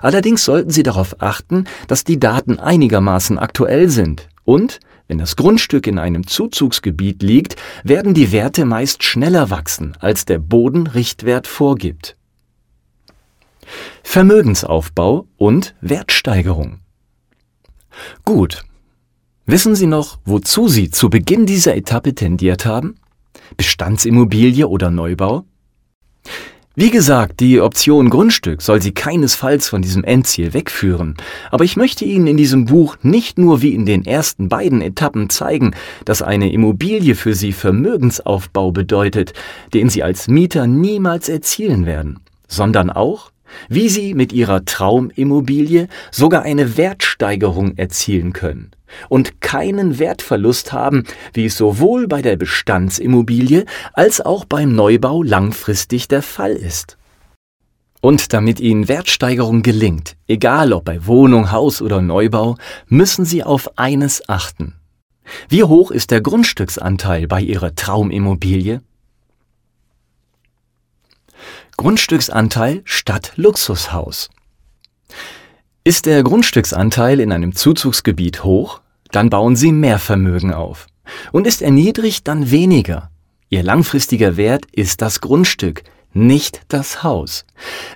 Allerdings 0.00 0.44
sollten 0.44 0.70
Sie 0.70 0.82
darauf 0.82 1.20
achten, 1.20 1.64
dass 1.86 2.04
die 2.04 2.18
Daten 2.18 2.58
einigermaßen 2.58 3.38
aktuell 3.38 3.88
sind 3.88 4.28
und 4.44 4.80
wenn 5.08 5.18
das 5.18 5.36
Grundstück 5.36 5.86
in 5.86 5.98
einem 5.98 6.26
Zuzugsgebiet 6.26 7.22
liegt, 7.22 7.56
werden 7.82 8.12
die 8.12 8.30
Werte 8.30 8.66
meist 8.66 9.02
schneller 9.02 9.48
wachsen, 9.48 9.96
als 10.00 10.26
der 10.26 10.38
Bodenrichtwert 10.38 11.46
vorgibt. 11.46 12.14
Vermögensaufbau 14.02 15.26
und 15.38 15.74
Wertsteigerung. 15.80 16.80
Gut. 18.24 18.62
Wissen 19.46 19.74
Sie 19.74 19.86
noch, 19.86 20.18
wozu 20.26 20.68
Sie 20.68 20.90
zu 20.90 21.08
Beginn 21.08 21.46
dieser 21.46 21.74
Etappe 21.74 22.14
tendiert 22.14 22.66
haben? 22.66 22.96
Bestandsimmobilie 23.56 24.68
oder 24.68 24.90
Neubau? 24.90 25.44
Wie 26.80 26.90
gesagt, 26.92 27.40
die 27.40 27.60
Option 27.60 28.08
Grundstück 28.08 28.62
soll 28.62 28.80
Sie 28.80 28.92
keinesfalls 28.92 29.68
von 29.68 29.82
diesem 29.82 30.04
Endziel 30.04 30.54
wegführen, 30.54 31.16
aber 31.50 31.64
ich 31.64 31.76
möchte 31.76 32.04
Ihnen 32.04 32.28
in 32.28 32.36
diesem 32.36 32.66
Buch 32.66 32.96
nicht 33.02 33.36
nur 33.36 33.62
wie 33.62 33.74
in 33.74 33.84
den 33.84 34.06
ersten 34.06 34.48
beiden 34.48 34.80
Etappen 34.80 35.28
zeigen, 35.28 35.74
dass 36.04 36.22
eine 36.22 36.52
Immobilie 36.52 37.16
für 37.16 37.34
Sie 37.34 37.50
Vermögensaufbau 37.50 38.70
bedeutet, 38.70 39.32
den 39.74 39.88
Sie 39.88 40.04
als 40.04 40.28
Mieter 40.28 40.68
niemals 40.68 41.28
erzielen 41.28 41.84
werden, 41.84 42.20
sondern 42.46 42.90
auch, 42.90 43.32
wie 43.68 43.88
Sie 43.88 44.14
mit 44.14 44.32
Ihrer 44.32 44.64
Traumimmobilie 44.64 45.88
sogar 46.12 46.42
eine 46.42 46.76
Wertsteigerung 46.76 47.76
erzielen 47.76 48.32
können 48.32 48.70
und 49.08 49.40
keinen 49.40 49.98
Wertverlust 49.98 50.72
haben, 50.72 51.04
wie 51.32 51.46
es 51.46 51.56
sowohl 51.56 52.08
bei 52.08 52.22
der 52.22 52.36
Bestandsimmobilie 52.36 53.64
als 53.92 54.20
auch 54.20 54.44
beim 54.44 54.74
Neubau 54.74 55.22
langfristig 55.22 56.08
der 56.08 56.22
Fall 56.22 56.52
ist. 56.52 56.96
Und 58.00 58.32
damit 58.32 58.60
Ihnen 58.60 58.88
Wertsteigerung 58.88 59.62
gelingt, 59.62 60.16
egal 60.28 60.72
ob 60.72 60.84
bei 60.84 61.06
Wohnung, 61.06 61.50
Haus 61.50 61.82
oder 61.82 62.00
Neubau, 62.00 62.56
müssen 62.86 63.24
Sie 63.24 63.42
auf 63.42 63.76
eines 63.76 64.28
achten. 64.28 64.74
Wie 65.48 65.64
hoch 65.64 65.90
ist 65.90 66.10
der 66.10 66.20
Grundstücksanteil 66.20 67.26
bei 67.26 67.40
Ihrer 67.40 67.74
Traumimmobilie? 67.74 68.82
Grundstücksanteil 71.76 72.82
statt 72.84 73.32
Luxushaus. 73.36 74.30
Ist 75.88 76.04
der 76.04 76.22
Grundstücksanteil 76.22 77.18
in 77.18 77.32
einem 77.32 77.54
Zuzugsgebiet 77.54 78.44
hoch, 78.44 78.82
dann 79.10 79.30
bauen 79.30 79.56
Sie 79.56 79.72
mehr 79.72 79.98
Vermögen 79.98 80.52
auf. 80.52 80.86
Und 81.32 81.46
ist 81.46 81.62
er 81.62 81.70
niedrig, 81.70 82.22
dann 82.24 82.50
weniger. 82.50 83.10
Ihr 83.48 83.62
langfristiger 83.62 84.36
Wert 84.36 84.66
ist 84.70 85.00
das 85.00 85.22
Grundstück, 85.22 85.84
nicht 86.12 86.60
das 86.68 87.02
Haus. 87.02 87.46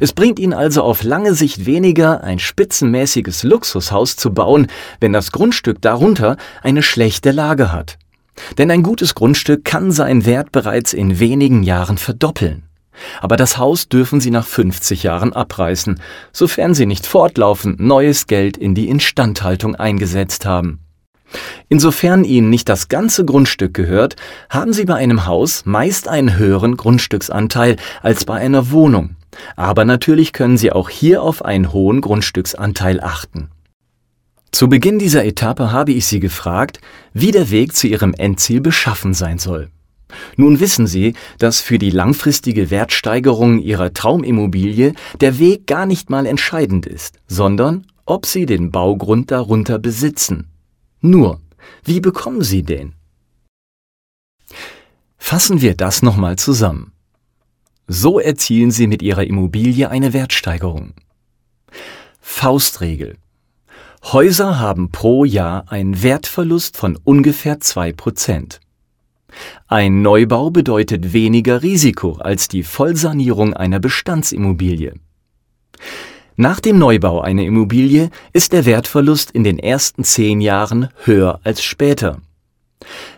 Es 0.00 0.14
bringt 0.14 0.38
Ihnen 0.38 0.54
also 0.54 0.82
auf 0.82 1.02
lange 1.02 1.34
Sicht 1.34 1.66
weniger, 1.66 2.24
ein 2.24 2.38
spitzenmäßiges 2.38 3.42
Luxushaus 3.42 4.16
zu 4.16 4.32
bauen, 4.32 4.68
wenn 5.00 5.12
das 5.12 5.30
Grundstück 5.30 5.82
darunter 5.82 6.38
eine 6.62 6.82
schlechte 6.82 7.30
Lage 7.30 7.72
hat. 7.72 7.98
Denn 8.56 8.70
ein 8.70 8.82
gutes 8.82 9.14
Grundstück 9.14 9.66
kann 9.66 9.92
seinen 9.92 10.24
Wert 10.24 10.50
bereits 10.50 10.94
in 10.94 11.20
wenigen 11.20 11.62
Jahren 11.62 11.98
verdoppeln. 11.98 12.62
Aber 13.20 13.36
das 13.36 13.58
Haus 13.58 13.88
dürfen 13.88 14.20
Sie 14.20 14.30
nach 14.30 14.46
50 14.46 15.02
Jahren 15.02 15.32
abreißen, 15.32 16.00
sofern 16.32 16.74
Sie 16.74 16.86
nicht 16.86 17.06
fortlaufend 17.06 17.80
neues 17.80 18.26
Geld 18.26 18.56
in 18.56 18.74
die 18.74 18.88
Instandhaltung 18.88 19.74
eingesetzt 19.76 20.46
haben. 20.46 20.80
Insofern 21.68 22.24
Ihnen 22.24 22.50
nicht 22.50 22.68
das 22.68 22.88
ganze 22.88 23.24
Grundstück 23.24 23.74
gehört, 23.74 24.16
haben 24.50 24.72
Sie 24.72 24.84
bei 24.84 24.96
einem 24.96 25.26
Haus 25.26 25.64
meist 25.64 26.08
einen 26.08 26.36
höheren 26.36 26.76
Grundstücksanteil 26.76 27.76
als 28.02 28.24
bei 28.24 28.34
einer 28.34 28.70
Wohnung. 28.70 29.16
Aber 29.56 29.84
natürlich 29.84 30.32
können 30.32 30.58
Sie 30.58 30.72
auch 30.72 30.90
hier 30.90 31.22
auf 31.22 31.44
einen 31.44 31.72
hohen 31.72 32.00
Grundstücksanteil 32.02 33.00
achten. 33.00 33.48
Zu 34.50 34.68
Beginn 34.68 34.98
dieser 34.98 35.24
Etappe 35.24 35.72
habe 35.72 35.92
ich 35.92 36.04
Sie 36.04 36.20
gefragt, 36.20 36.80
wie 37.14 37.30
der 37.30 37.50
Weg 37.50 37.74
zu 37.74 37.86
Ihrem 37.86 38.12
Endziel 38.12 38.60
beschaffen 38.60 39.14
sein 39.14 39.38
soll. 39.38 39.70
Nun 40.36 40.60
wissen 40.60 40.86
Sie, 40.86 41.14
dass 41.38 41.60
für 41.60 41.78
die 41.78 41.90
langfristige 41.90 42.70
Wertsteigerung 42.70 43.58
Ihrer 43.58 43.92
Traumimmobilie 43.92 44.94
der 45.20 45.38
Weg 45.38 45.66
gar 45.66 45.86
nicht 45.86 46.10
mal 46.10 46.26
entscheidend 46.26 46.86
ist, 46.86 47.18
sondern 47.26 47.86
ob 48.06 48.26
Sie 48.26 48.46
den 48.46 48.70
Baugrund 48.70 49.30
darunter 49.30 49.78
besitzen. 49.78 50.48
Nur, 51.00 51.40
wie 51.84 52.00
bekommen 52.00 52.42
Sie 52.42 52.62
den? 52.62 52.94
Fassen 55.18 55.60
wir 55.60 55.74
das 55.74 56.02
nochmal 56.02 56.36
zusammen. 56.36 56.92
So 57.86 58.18
erzielen 58.18 58.70
Sie 58.70 58.86
mit 58.86 59.02
Ihrer 59.02 59.24
Immobilie 59.24 59.88
eine 59.88 60.12
Wertsteigerung. 60.12 60.94
Faustregel. 62.20 63.16
Häuser 64.04 64.58
haben 64.58 64.90
pro 64.90 65.24
Jahr 65.24 65.70
einen 65.70 66.02
Wertverlust 66.02 66.76
von 66.76 66.98
ungefähr 67.04 67.60
zwei 67.60 67.92
Prozent. 67.92 68.60
Ein 69.66 70.02
Neubau 70.02 70.50
bedeutet 70.50 71.12
weniger 71.12 71.62
Risiko 71.62 72.12
als 72.12 72.48
die 72.48 72.62
Vollsanierung 72.62 73.54
einer 73.54 73.80
Bestandsimmobilie. 73.80 74.94
Nach 76.36 76.60
dem 76.60 76.78
Neubau 76.78 77.20
einer 77.20 77.42
Immobilie 77.42 78.10
ist 78.32 78.52
der 78.52 78.64
Wertverlust 78.64 79.30
in 79.30 79.44
den 79.44 79.58
ersten 79.58 80.02
zehn 80.02 80.40
Jahren 80.40 80.88
höher 81.04 81.40
als 81.44 81.62
später. 81.62 82.20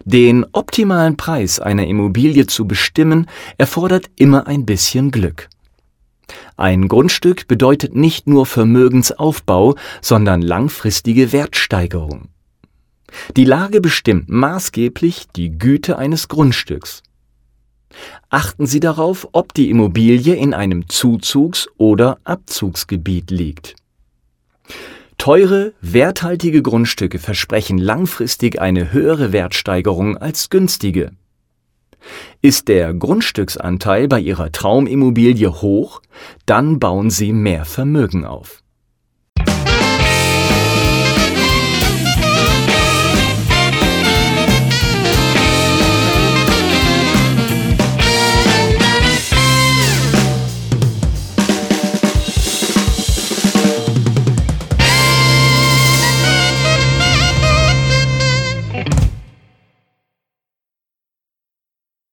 Den 0.05 0.45
optimalen 0.53 1.17
Preis 1.17 1.61
einer 1.61 1.87
Immobilie 1.87 2.47
zu 2.47 2.67
bestimmen, 2.67 3.27
erfordert 3.57 4.11
immer 4.17 4.47
ein 4.47 4.67
bisschen 4.67 5.11
Glück. 5.11 5.49
Ein 6.57 6.89
Grundstück 6.89 7.49
bedeutet 7.49 7.95
nicht 7.95 8.27
nur 8.27 8.47
Vermögensaufbau, 8.47 9.75
sondern 10.01 10.43
langfristige 10.43 11.33
Wertsteigerung. 11.33 12.29
Die 13.37 13.45
Lage 13.45 13.81
bestimmt 13.81 14.29
maßgeblich 14.29 15.27
die 15.35 15.59
Güte 15.59 15.99
eines 15.99 16.29
Grundstücks. 16.29 17.03
Achten 18.29 18.67
Sie 18.67 18.81
darauf, 18.81 19.29
ob 19.33 19.55
die 19.55 19.71
Immobilie 19.71 20.35
in 20.35 20.55
einem 20.55 20.89
Zuzugs- 20.89 21.69
oder 21.77 22.19
Abzugsgebiet 22.25 23.31
liegt. 23.31 23.77
Teure, 25.17 25.73
werthaltige 25.81 26.61
Grundstücke 26.61 27.19
versprechen 27.19 27.79
langfristig 27.79 28.61
eine 28.61 28.93
höhere 28.93 29.33
Wertsteigerung 29.33 30.17
als 30.17 30.51
günstige. 30.51 31.13
Ist 32.43 32.69
der 32.69 32.93
Grundstücksanteil 32.93 34.09
bei 34.09 34.21
Ihrer 34.21 34.53
Traumimmobilie 34.53 35.63
hoch, 35.63 36.03
dann 36.45 36.79
bauen 36.79 37.11
Sie 37.11 37.33
mehr 37.33 37.65
Vermögen 37.65 38.25
auf. 38.25 38.64